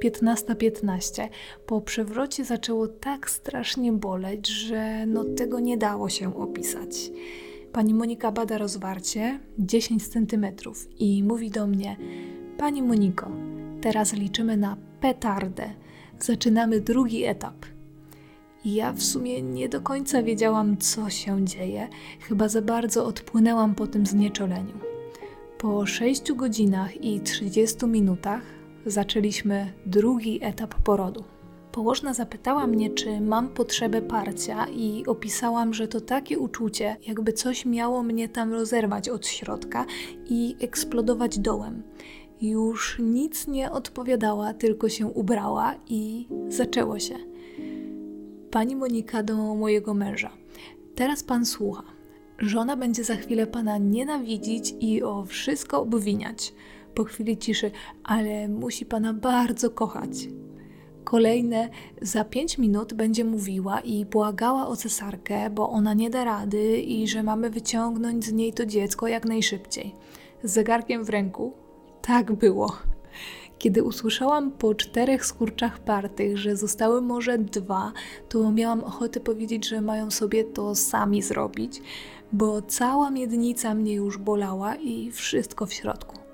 15.15. 0.04 1.30
Po 1.66 1.82
przewrocie 1.82 2.46
zaczęło 2.46 2.88
tak 2.88 3.30
strasznie 3.30 3.92
boleć, 3.94 4.48
że 4.48 5.06
no 5.06 5.24
tego 5.24 5.60
nie 5.60 5.78
dało 5.78 6.10
się 6.10 6.38
opisać. 6.38 7.12
Pani 7.72 7.94
Monika 7.94 8.32
bada 8.32 8.58
rozwarcie 8.58 9.40
10 9.60 10.08
cm 10.08 10.46
i 11.00 11.24
mówi 11.24 11.52
do 11.52 11.68
mnie: 11.68 11.98
Pani 12.58 12.82
Moniko, 12.82 13.32
teraz 13.82 14.14
liczymy 14.14 14.58
na 14.58 14.78
petardę. 15.02 15.70
Zaczynamy 16.20 16.82
drugi 16.82 17.24
etap. 17.24 17.66
Ja 18.66 18.94
w 18.94 19.04
sumie 19.04 19.42
nie 19.42 19.70
do 19.70 19.82
końca 19.82 20.24
wiedziałam, 20.24 20.78
co 20.78 21.10
się 21.10 21.46
dzieje, 21.46 21.88
chyba 22.20 22.48
za 22.48 22.62
bardzo 22.62 23.06
odpłynęłam 23.06 23.76
po 23.76 23.88
tym 23.88 24.06
znieczoleniu. 24.06 24.80
Po 25.58 25.86
6 25.86 26.32
godzinach 26.34 27.04
i 27.04 27.20
30 27.20 27.86
minutach 27.86 28.42
zaczęliśmy 28.86 29.74
drugi 29.86 30.40
etap 30.42 30.76
porodu. 30.76 31.24
Położna 31.72 32.14
zapytała 32.14 32.68
mnie, 32.68 32.90
czy 32.90 33.22
mam 33.22 33.50
potrzebę 33.50 34.02
parcia, 34.02 34.68
i 34.68 35.04
opisałam, 35.08 35.74
że 35.74 35.88
to 35.88 36.02
takie 36.02 36.40
uczucie, 36.40 36.98
jakby 37.08 37.34
coś 37.34 37.66
miało 37.66 38.04
mnie 38.04 38.30
tam 38.30 38.54
rozerwać 38.54 39.10
od 39.10 39.28
środka 39.28 39.86
i 40.30 40.56
eksplodować 40.60 41.40
dołem. 41.40 41.84
Już 42.42 43.00
nic 43.00 43.48
nie 43.48 43.72
odpowiadała, 43.72 44.54
tylko 44.54 44.90
się 44.90 45.08
ubrała 45.08 45.76
i 45.88 46.28
zaczęło 46.50 47.00
się. 47.00 47.16
Pani 48.52 48.76
Monika 48.76 49.24
do 49.24 49.56
mojego 49.56 49.94
męża. 49.94 50.32
Teraz 50.96 51.24
pan 51.24 51.46
słucha. 51.46 51.84
Żona 52.40 52.78
będzie 52.78 53.04
za 53.04 53.16
chwilę 53.16 53.48
pana 53.48 53.78
nienawidzić 53.78 54.76
i 54.80 55.04
o 55.04 55.26
wszystko 55.26 55.82
obwiniać 55.82 56.54
po 56.96 57.04
chwili 57.04 57.38
ciszy, 57.38 57.72
ale 58.04 58.48
musi 58.48 58.86
pana 58.86 59.14
bardzo 59.14 59.70
kochać. 59.70 60.10
Kolejne 61.04 61.70
za 62.02 62.26
pięć 62.26 62.58
minut 62.58 62.94
będzie 62.94 63.26
mówiła 63.26 63.80
i 63.80 64.06
błagała 64.06 64.68
o 64.68 64.76
cesarkę, 64.76 65.50
bo 65.50 65.70
ona 65.70 65.94
nie 65.94 66.10
da 66.10 66.24
rady 66.24 66.78
i 66.78 67.08
że 67.08 67.24
mamy 67.24 67.50
wyciągnąć 67.50 68.26
z 68.26 68.32
niej 68.32 68.54
to 68.54 68.66
dziecko 68.66 69.08
jak 69.08 69.26
najszybciej. 69.26 69.96
Z 70.44 70.52
zegarkiem 70.52 71.04
w 71.04 71.10
ręku. 71.10 71.54
Tak 72.02 72.32
było. 72.32 72.78
Kiedy 73.58 73.84
usłyszałam 73.84 74.52
po 74.52 74.76
czterech 74.76 75.26
skurczach 75.26 75.80
partych, 75.80 76.38
że 76.38 76.56
zostały 76.56 77.02
może 77.02 77.38
dwa, 77.38 77.92
to 78.30 78.52
miałam 78.52 78.84
ochotę 78.84 79.20
powiedzieć, 79.20 79.68
że 79.68 79.82
mają 79.82 80.12
sobie 80.12 80.44
to 80.44 80.76
sami 80.76 81.22
zrobić, 81.22 81.82
bo 82.32 82.62
cała 82.62 83.12
miednica 83.12 83.74
mnie 83.74 83.94
już 83.94 84.18
bolała 84.18 84.76
i 84.76 85.12
wszystko 85.12 85.66
w 85.66 85.74
środku. 85.74 86.25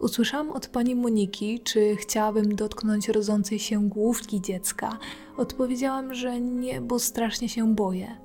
Usłyszałam 0.00 0.50
od 0.50 0.66
pani 0.66 0.94
Moniki, 0.94 1.60
czy 1.60 1.96
chciałabym 1.96 2.54
dotknąć 2.56 3.08
rodzącej 3.08 3.58
się 3.58 3.88
główki 3.88 4.40
dziecka. 4.40 4.98
Odpowiedziałam, 5.36 6.14
że 6.14 6.40
nie, 6.40 6.80
bo 6.80 6.98
strasznie 6.98 7.48
się 7.48 7.74
boję. 7.74 8.16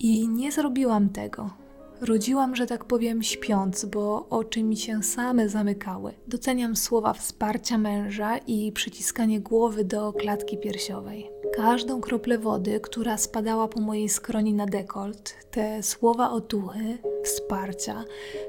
I 0.00 0.28
nie 0.28 0.52
zrobiłam 0.52 1.08
tego. 1.08 1.50
Rodziłam, 2.00 2.56
że 2.56 2.66
tak 2.66 2.84
powiem, 2.84 3.22
śpiąc, 3.22 3.84
bo 3.84 4.28
oczy 4.28 4.62
mi 4.62 4.76
się 4.76 5.02
same 5.02 5.48
zamykały. 5.48 6.12
Doceniam 6.26 6.76
słowa 6.76 7.12
wsparcia 7.12 7.78
męża 7.78 8.36
i 8.38 8.72
przyciskanie 8.72 9.40
głowy 9.40 9.84
do 9.84 10.12
klatki 10.12 10.58
piersiowej. 10.58 11.30
Każdą 11.56 12.00
kroplę 12.00 12.38
wody, 12.38 12.80
która 12.80 13.16
spadała 13.16 13.68
po 13.68 13.80
mojej 13.80 14.08
skroni 14.08 14.54
na 14.54 14.66
dekolt, 14.66 15.34
te 15.50 15.82
słowa 15.82 16.30
otuchy, 16.30 16.98
wsparcia, 17.24 18.04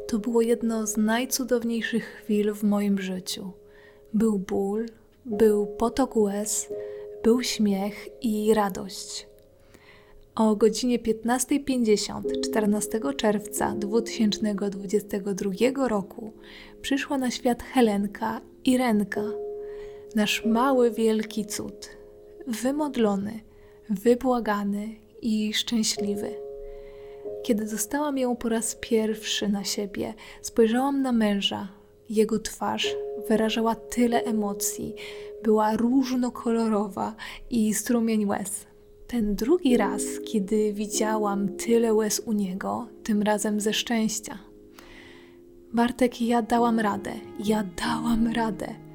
to 0.08 0.20
było 0.20 0.42
jedno 0.42 0.88
z 0.88 0.98
najcudowniejszych 0.98 2.06
chwil 2.06 2.54
w 2.54 2.64
moim 2.64 3.02
życiu. 3.02 3.52
Był 4.14 4.40
ból, 4.40 4.86
był 5.26 5.68
potok 5.68 6.16
łez, 6.16 6.70
był 7.24 7.44
śmiech 7.44 8.08
i 8.22 8.54
radość. 8.54 9.28
O 10.36 10.56
godzinie 10.56 11.00
15.50 11.00 12.22
14 12.50 13.00
czerwca 13.18 13.76
2022 13.78 15.88
roku 15.88 16.34
przyszła 16.82 17.18
na 17.18 17.32
świat 17.32 17.64
Helenka 17.64 18.42
i 18.66 18.78
Renka, 18.78 19.24
nasz 20.16 20.46
mały 20.46 20.92
wielki 20.92 21.46
cud, 21.46 21.99
wymodlony, 22.48 23.40
wybłagany 23.90 24.96
i 25.22 25.54
szczęśliwy. 25.54 26.36
Kiedy 27.44 27.66
dostałam 27.66 28.18
ją 28.18 28.36
po 28.36 28.50
raz 28.50 28.78
pierwszy 28.82 29.50
na 29.50 29.64
siebie, 29.64 30.14
spojrzałam 30.42 31.02
na 31.02 31.12
męża. 31.12 31.68
Jego 32.10 32.40
twarz 32.40 32.96
wyrażała 33.28 33.76
tyle 33.76 34.24
emocji, 34.24 34.96
była 35.44 35.78
różnokolorowa 35.78 37.16
i 37.50 37.74
strumień 37.74 38.26
łez. 38.26 38.66
Ten 39.08 39.36
drugi 39.36 39.78
raz, 39.78 40.04
kiedy 40.32 40.74
widziałam 40.74 41.50
tyle 41.50 41.94
łez 41.94 42.20
u 42.20 42.32
niego, 42.32 42.88
tym 43.04 43.22
razem 43.22 43.60
ze 43.60 43.74
szczęścia. 43.74 44.40
Bartek, 45.74 46.22
ja 46.22 46.42
dałam 46.42 46.80
radę, 46.80 47.14
ja 47.46 47.64
dałam 47.64 48.28
radę. 48.28 48.89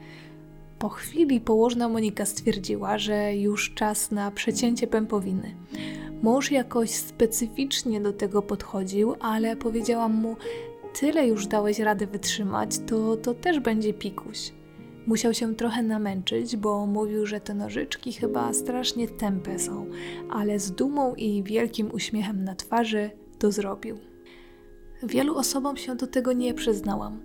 Po 0.84 0.88
chwili 0.88 1.40
położna 1.40 1.88
Monika 1.88 2.26
stwierdziła, 2.26 2.98
że 2.98 3.36
już 3.36 3.74
czas 3.74 4.10
na 4.10 4.30
przecięcie 4.30 4.86
pępowiny. 4.86 5.54
Mąż 6.22 6.50
jakoś 6.50 6.90
specyficznie 6.90 8.00
do 8.00 8.12
tego 8.12 8.42
podchodził, 8.42 9.14
ale 9.20 9.56
powiedziałam 9.56 10.14
mu: 10.14 10.36
Tyle 11.00 11.26
już 11.26 11.46
dałeś 11.46 11.78
radę 11.78 12.06
wytrzymać, 12.06 12.78
to 12.86 13.16
to 13.16 13.34
też 13.34 13.60
będzie 13.60 13.94
pikuś. 13.94 14.52
Musiał 15.06 15.34
się 15.34 15.54
trochę 15.54 15.82
namęczyć, 15.82 16.56
bo 16.56 16.86
mówił, 16.86 17.26
że 17.26 17.40
te 17.40 17.54
nożyczki 17.54 18.12
chyba 18.12 18.52
strasznie 18.52 19.08
tępe 19.08 19.58
są, 19.58 19.86
ale 20.30 20.58
z 20.58 20.72
dumą 20.72 21.14
i 21.14 21.42
wielkim 21.42 21.90
uśmiechem 21.92 22.44
na 22.44 22.54
twarzy 22.54 23.10
to 23.38 23.52
zrobił. 23.52 23.98
Wielu 25.02 25.36
osobom 25.36 25.76
się 25.76 25.94
do 25.94 26.06
tego 26.06 26.32
nie 26.32 26.54
przyznałam, 26.54 27.20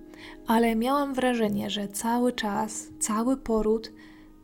ale 0.47 0.75
miałam 0.75 1.13
wrażenie, 1.13 1.69
że 1.69 1.87
cały 1.87 2.33
czas, 2.33 2.87
cały 2.99 3.37
poród, 3.37 3.91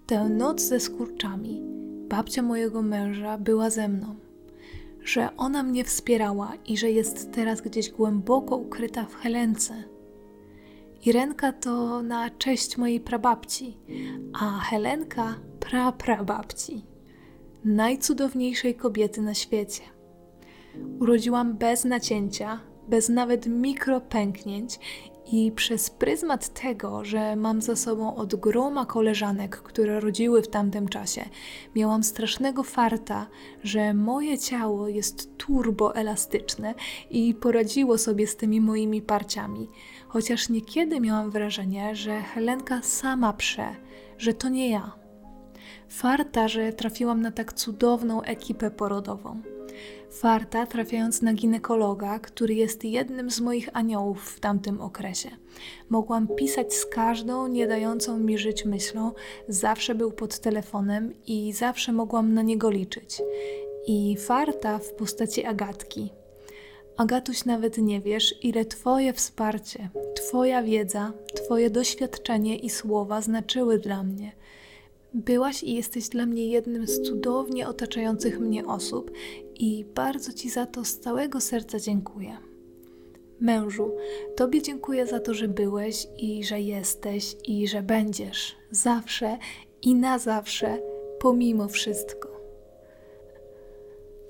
tę 0.06 0.30
noc 0.30 0.62
ze 0.62 0.80
skurczami, 0.80 1.62
babcia 2.10 2.42
mojego 2.42 2.82
męża 2.82 3.38
była 3.38 3.70
ze 3.70 3.88
mną. 3.88 4.16
Że 5.04 5.30
ona 5.38 5.64
mnie 5.64 5.84
wspierała 5.84 6.54
i 6.66 6.78
że 6.78 6.92
jest 6.92 7.32
teraz 7.32 7.62
gdzieś 7.62 7.90
głęboko 7.90 8.56
ukryta 8.58 9.06
w 9.06 9.16
Helence 9.16 9.96
Irenka 11.06 11.54
to 11.54 12.02
na 12.02 12.30
cześć 12.30 12.78
mojej 12.78 13.00
prababci, 13.00 13.78
a 14.34 14.60
Helenka 14.60 15.36
praprababci, 15.60 16.84
najcudowniejszej 17.66 18.76
kobiety 18.76 19.22
na 19.22 19.34
świecie. 19.34 19.82
Urodziłam 21.00 21.58
bez 21.58 21.86
nacięcia, 21.86 22.60
bez 22.88 23.10
nawet 23.10 23.48
mikropęknięć 23.48 24.80
I 25.32 25.52
przez 25.52 25.90
pryzmat 25.90 26.62
tego, 26.62 27.06
że 27.06 27.36
mam 27.36 27.62
za 27.62 27.76
sobą 27.76 28.16
od 28.16 28.36
groma 28.36 28.86
koleżanek, 28.86 29.58
które 29.58 30.00
rodziły 30.00 30.42
w 30.42 30.48
tamtym 30.48 30.88
czasie, 30.88 31.26
miałam 31.76 32.04
strasznego 32.04 32.64
farta, 32.64 33.28
że 33.64 33.94
moje 33.94 34.38
ciało 34.38 34.88
jest 34.88 35.38
turboelastyczne 35.38 36.74
i 37.10 37.34
poradziło 37.34 37.98
sobie 37.98 38.28
z 38.28 38.36
tymi 38.36 38.62
moimi 38.62 39.02
parciami. 39.02 39.70
Chociaż 40.08 40.50
niekiedy 40.50 41.00
miałam 41.00 41.32
wrażenie, 41.32 41.96
że 41.96 42.22
Helenka 42.22 42.82
sama 42.82 43.34
prze, 43.34 43.76
że 44.18 44.34
to 44.34 44.50
nie 44.50 44.70
ja. 44.70 44.92
Farta, 45.90 46.48
że 46.48 46.74
trafiłam 46.74 47.22
na 47.22 47.32
tak 47.32 47.54
cudowną 47.54 48.22
ekipę 48.22 48.72
porodową. 48.72 49.55
Farta 50.16 50.66
trafiając 50.66 51.22
na 51.22 51.34
ginekologa, 51.34 52.20
który 52.20 52.54
jest 52.54 52.84
jednym 52.84 53.32
z 53.32 53.42
moich 53.42 53.70
aniołów 53.74 54.32
w 54.32 54.40
tamtym 54.40 54.82
okresie. 54.82 55.30
Mogłam 55.90 56.28
pisać 56.28 56.74
z 56.74 56.86
każdą 56.86 57.48
nie 57.48 57.68
dającą 57.68 58.18
mi 58.18 58.38
żyć 58.38 58.66
myślą, 58.66 59.12
zawsze 59.48 59.96
był 59.96 60.12
pod 60.12 60.40
telefonem 60.40 61.14
i 61.28 61.54
zawsze 61.54 61.92
mogłam 61.92 62.34
na 62.34 62.42
niego 62.42 62.70
liczyć. 62.70 63.22
I 63.88 64.18
farta 64.18 64.80
w 64.80 64.94
postaci 64.94 65.46
Agatki. 65.46 66.10
Agatuś, 66.98 67.46
nawet 67.46 67.78
nie 67.78 68.02
wiesz, 68.02 68.36
ile 68.42 68.66
Twoje 68.66 69.14
wsparcie, 69.14 69.90
Twoja 70.16 70.64
wiedza, 70.64 71.14
Twoje 71.36 71.70
doświadczenie 71.70 72.58
i 72.58 72.70
słowa 72.70 73.22
znaczyły 73.22 73.80
dla 73.80 74.04
mnie– 74.04 74.32
Byłaś 75.16 75.64
i 75.64 75.74
jesteś 75.74 76.10
dla 76.10 76.26
mnie 76.26 76.48
jednym 76.48 76.88
z 76.88 77.02
cudownie 77.02 77.68
otaczających 77.68 78.40
mnie 78.40 78.66
osób 78.66 79.12
i 79.56 79.86
bardzo 79.96 80.34
Ci 80.34 80.50
za 80.50 80.66
to 80.66 80.86
z 80.86 81.00
całego 81.00 81.42
serca 81.42 81.80
dziękuję. 81.80 82.38
Mężu, 83.40 83.92
Tobie 84.36 84.62
dziękuję 84.62 85.08
za 85.08 85.20
to, 85.20 85.34
że 85.34 85.48
byłeś 85.48 86.08
i 86.18 86.44
że 86.44 86.62
jesteś 86.62 87.36
i 87.44 87.68
że 87.68 87.82
będziesz 87.82 88.56
zawsze 88.72 89.38
i 89.82 89.96
na 89.96 90.20
zawsze, 90.20 90.78
pomimo 91.20 91.68
wszystko. 91.68 92.30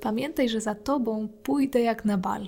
Pamiętaj, 0.01 0.49
że 0.49 0.61
za 0.61 0.75
Tobą 0.75 1.27
pójdę 1.43 1.81
jak 1.81 2.05
na 2.05 2.17
bal. 2.17 2.47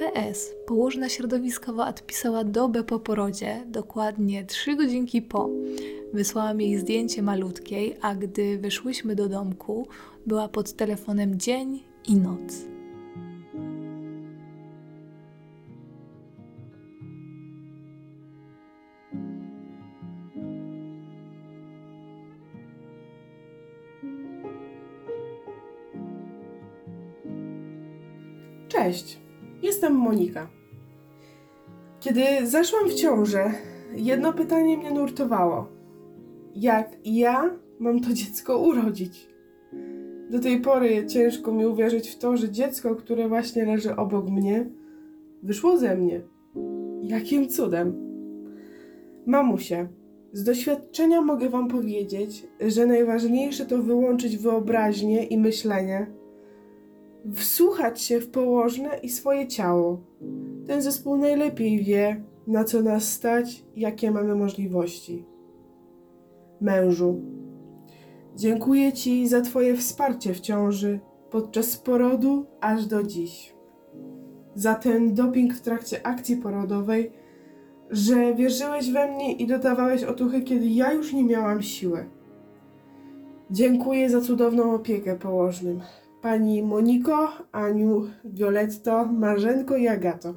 PS. 0.00 0.54
Położna 0.66 1.08
środowiskowa 1.08 1.88
odpisała 1.88 2.44
dobę 2.44 2.84
po 2.84 2.98
porodzie, 2.98 3.62
dokładnie 3.66 4.44
trzy 4.44 4.76
godzinki 4.76 5.22
po. 5.22 5.50
Wysłałam 6.12 6.60
jej 6.60 6.78
zdjęcie 6.78 7.22
malutkiej, 7.22 7.96
a 8.02 8.14
gdy 8.14 8.58
wyszłyśmy 8.58 9.14
do 9.14 9.28
domku, 9.28 9.86
była 10.26 10.48
pod 10.48 10.72
telefonem 10.72 11.38
dzień 11.38 11.82
i 12.08 12.16
noc. 12.16 12.40
Cześć, 28.68 29.19
jestem 29.90 29.96
Monika. 29.96 30.48
Kiedy 32.00 32.22
zaszłam 32.44 32.88
w 32.88 32.94
ciążę, 32.94 33.52
jedno 33.96 34.32
pytanie 34.32 34.78
mnie 34.78 34.90
nurtowało. 34.90 35.68
Jak 36.54 36.96
ja 37.04 37.50
mam 37.78 38.00
to 38.00 38.12
dziecko 38.12 38.58
urodzić? 38.58 39.28
Do 40.30 40.38
tej 40.40 40.60
pory 40.60 41.06
ciężko 41.06 41.52
mi 41.52 41.66
uwierzyć 41.66 42.10
w 42.10 42.18
to, 42.18 42.36
że 42.36 42.50
dziecko, 42.50 42.96
które 42.96 43.28
właśnie 43.28 43.66
leży 43.66 43.96
obok 43.96 44.30
mnie, 44.30 44.70
wyszło 45.42 45.78
ze 45.78 45.96
mnie. 45.96 46.20
Jakim 47.02 47.48
cudem? 47.48 47.94
Mamusie, 49.26 49.88
z 50.32 50.44
doświadczenia 50.44 51.22
mogę 51.22 51.48
Wam 51.48 51.68
powiedzieć, 51.68 52.46
że 52.60 52.86
najważniejsze 52.86 53.66
to 53.66 53.82
wyłączyć 53.82 54.36
wyobraźnię 54.36 55.24
i 55.24 55.38
myślenie, 55.38 56.06
wsłuchać 57.34 58.02
się 58.02 58.20
w 58.20 58.30
położne 58.30 58.98
i 59.02 59.08
swoje 59.08 59.48
ciało. 59.48 60.00
Ten 60.66 60.82
zespół 60.82 61.16
najlepiej 61.16 61.84
wie, 61.84 62.24
na 62.46 62.64
co 62.64 62.82
nas 62.82 63.12
stać, 63.12 63.64
jakie 63.76 64.10
mamy 64.10 64.34
możliwości. 64.34 65.24
Mężu, 66.60 67.20
dziękuję 68.36 68.92
Ci 68.92 69.28
za 69.28 69.40
Twoje 69.40 69.76
wsparcie 69.76 70.34
w 70.34 70.40
ciąży 70.40 71.00
podczas 71.30 71.76
porodu 71.76 72.46
aż 72.60 72.86
do 72.86 73.02
dziś. 73.02 73.54
Za 74.54 74.74
ten 74.74 75.14
doping 75.14 75.54
w 75.54 75.60
trakcie 75.60 76.06
akcji 76.06 76.36
porodowej, 76.36 77.12
że 77.90 78.34
wierzyłeś 78.34 78.92
we 78.92 79.12
mnie 79.12 79.32
i 79.32 79.46
dodawałeś 79.46 80.04
otuchy, 80.04 80.42
kiedy 80.42 80.66
ja 80.66 80.92
już 80.92 81.12
nie 81.12 81.24
miałam 81.24 81.62
siły. 81.62 82.08
Dziękuję 83.50 84.10
za 84.10 84.20
cudowną 84.20 84.74
opiekę 84.74 85.16
położnym. 85.16 85.80
Pani 86.22 86.62
Moniko, 86.62 87.28
Aniu, 87.52 88.10
Violetto, 88.24 89.04
Marzenko 89.04 89.76
i 89.76 89.88
Agato. 89.88 90.34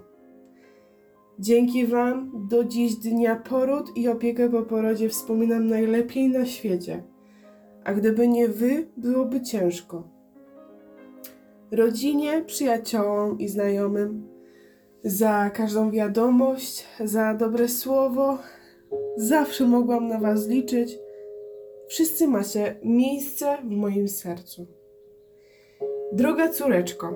Dzięki 1.39 1.87
Wam 1.87 2.47
do 2.49 2.63
dziś 2.63 2.95
dnia 2.95 3.35
poród 3.35 3.97
i 3.97 4.07
opiekę 4.07 4.49
po 4.49 4.61
porodzie 4.61 5.09
wspominam 5.09 5.67
najlepiej 5.67 6.29
na 6.29 6.45
świecie. 6.45 7.03
A 7.83 7.93
gdyby 7.93 8.27
nie 8.27 8.47
Wy, 8.47 8.87
byłoby 8.97 9.41
ciężko. 9.41 10.07
Rodzinie, 11.71 12.43
przyjaciołom 12.45 13.39
i 13.39 13.47
znajomym 13.47 14.27
za 15.03 15.49
każdą 15.49 15.91
wiadomość, 15.91 16.85
za 16.99 17.33
dobre 17.33 17.67
słowo. 17.67 18.37
Zawsze 19.17 19.67
mogłam 19.67 20.07
na 20.07 20.19
Was 20.19 20.47
liczyć. 20.47 20.99
Wszyscy 21.87 22.27
macie 22.27 22.75
miejsce 22.83 23.57
w 23.63 23.69
moim 23.69 24.07
sercu. 24.07 24.82
Droga 26.13 26.49
córeczko, 26.49 27.15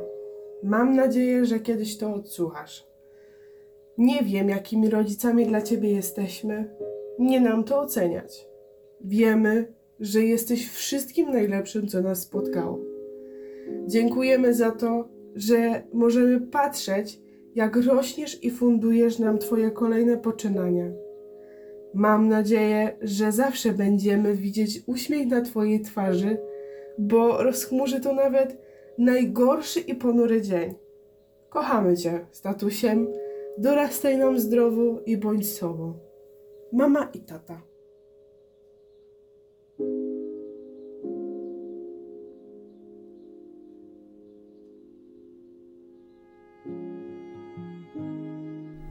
mam 0.64 0.96
nadzieję, 0.96 1.46
że 1.46 1.60
kiedyś 1.60 1.98
to 1.98 2.14
odsłuchasz. 2.14 2.88
Nie 3.98 4.24
wiem, 4.24 4.50
jakimi 4.50 4.90
rodzicami 4.90 5.46
dla 5.46 5.62
ciebie 5.62 5.92
jesteśmy. 5.92 6.76
Nie 7.20 7.42
nam 7.42 7.64
to 7.64 7.80
oceniać. 7.80 8.48
Wiemy, 9.02 9.74
że 10.00 10.22
jesteś 10.22 10.70
wszystkim 10.70 11.32
najlepszym, 11.32 11.88
co 11.88 12.02
nas 12.02 12.22
spotkało. 12.22 12.80
Dziękujemy 13.88 14.54
za 14.54 14.72
to, 14.72 15.10
że 15.36 15.84
możemy 15.94 16.42
patrzeć, 16.42 17.20
jak 17.56 17.76
rośniesz 17.76 18.44
i 18.44 18.52
fundujesz 18.52 19.20
nam 19.20 19.38
Twoje 19.38 19.72
kolejne 19.72 20.18
poczynania. 20.18 20.92
Mam 21.94 22.30
nadzieję, 22.30 22.98
że 23.02 23.32
zawsze 23.32 23.72
będziemy 23.72 24.34
widzieć 24.34 24.82
uśmiech 24.88 25.28
na 25.28 25.42
Twojej 25.42 25.82
twarzy, 25.82 26.38
bo 26.98 27.44
rozchmurzy 27.44 28.02
to 28.02 28.14
nawet 28.14 28.67
najgorszy 28.98 29.80
i 29.80 29.96
ponury 29.96 30.42
dzień. 30.42 30.76
Kochamy 31.50 31.98
Cię, 31.98 32.26
statusiem 32.32 33.08
Dorastaj 33.58 34.18
nam 34.18 34.40
zdrowo 34.40 35.02
i 35.06 35.18
bądź 35.18 35.54
sobą. 35.54 36.00
Mama 36.74 37.10
i 37.14 37.20
tata. 37.20 37.62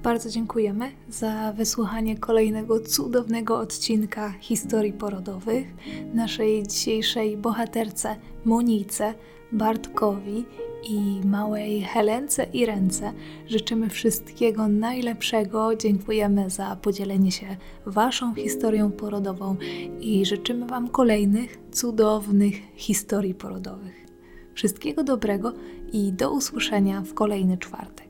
Bardzo 0.06 0.30
dziękujemy 0.30 0.90
za 1.08 1.52
wysłuchanie 1.52 2.18
kolejnego 2.18 2.80
cudownego 2.80 3.58
odcinka 3.58 4.30
historii 4.40 4.92
porodowych 4.92 5.66
naszej 6.14 6.66
dzisiejszej 6.66 7.36
bohaterce 7.36 8.16
Monice, 8.44 9.14
Bartkowi 9.52 10.44
i 10.88 11.20
małej 11.24 11.82
Helence 11.82 12.44
i 12.52 12.66
Ręce 12.66 13.12
życzymy 13.46 13.88
wszystkiego 13.90 14.68
najlepszego. 14.68 15.76
Dziękujemy 15.76 16.50
za 16.50 16.76
podzielenie 16.76 17.32
się 17.32 17.56
Waszą 17.86 18.34
historią 18.34 18.90
porodową 18.90 19.56
i 20.00 20.26
życzymy 20.26 20.66
Wam 20.66 20.88
kolejnych 20.88 21.58
cudownych 21.72 22.54
historii 22.74 23.34
porodowych. 23.34 24.06
Wszystkiego 24.54 25.04
dobrego 25.04 25.52
i 25.92 26.12
do 26.12 26.32
usłyszenia 26.32 27.02
w 27.02 27.14
kolejny 27.14 27.58
czwartek. 27.58 28.05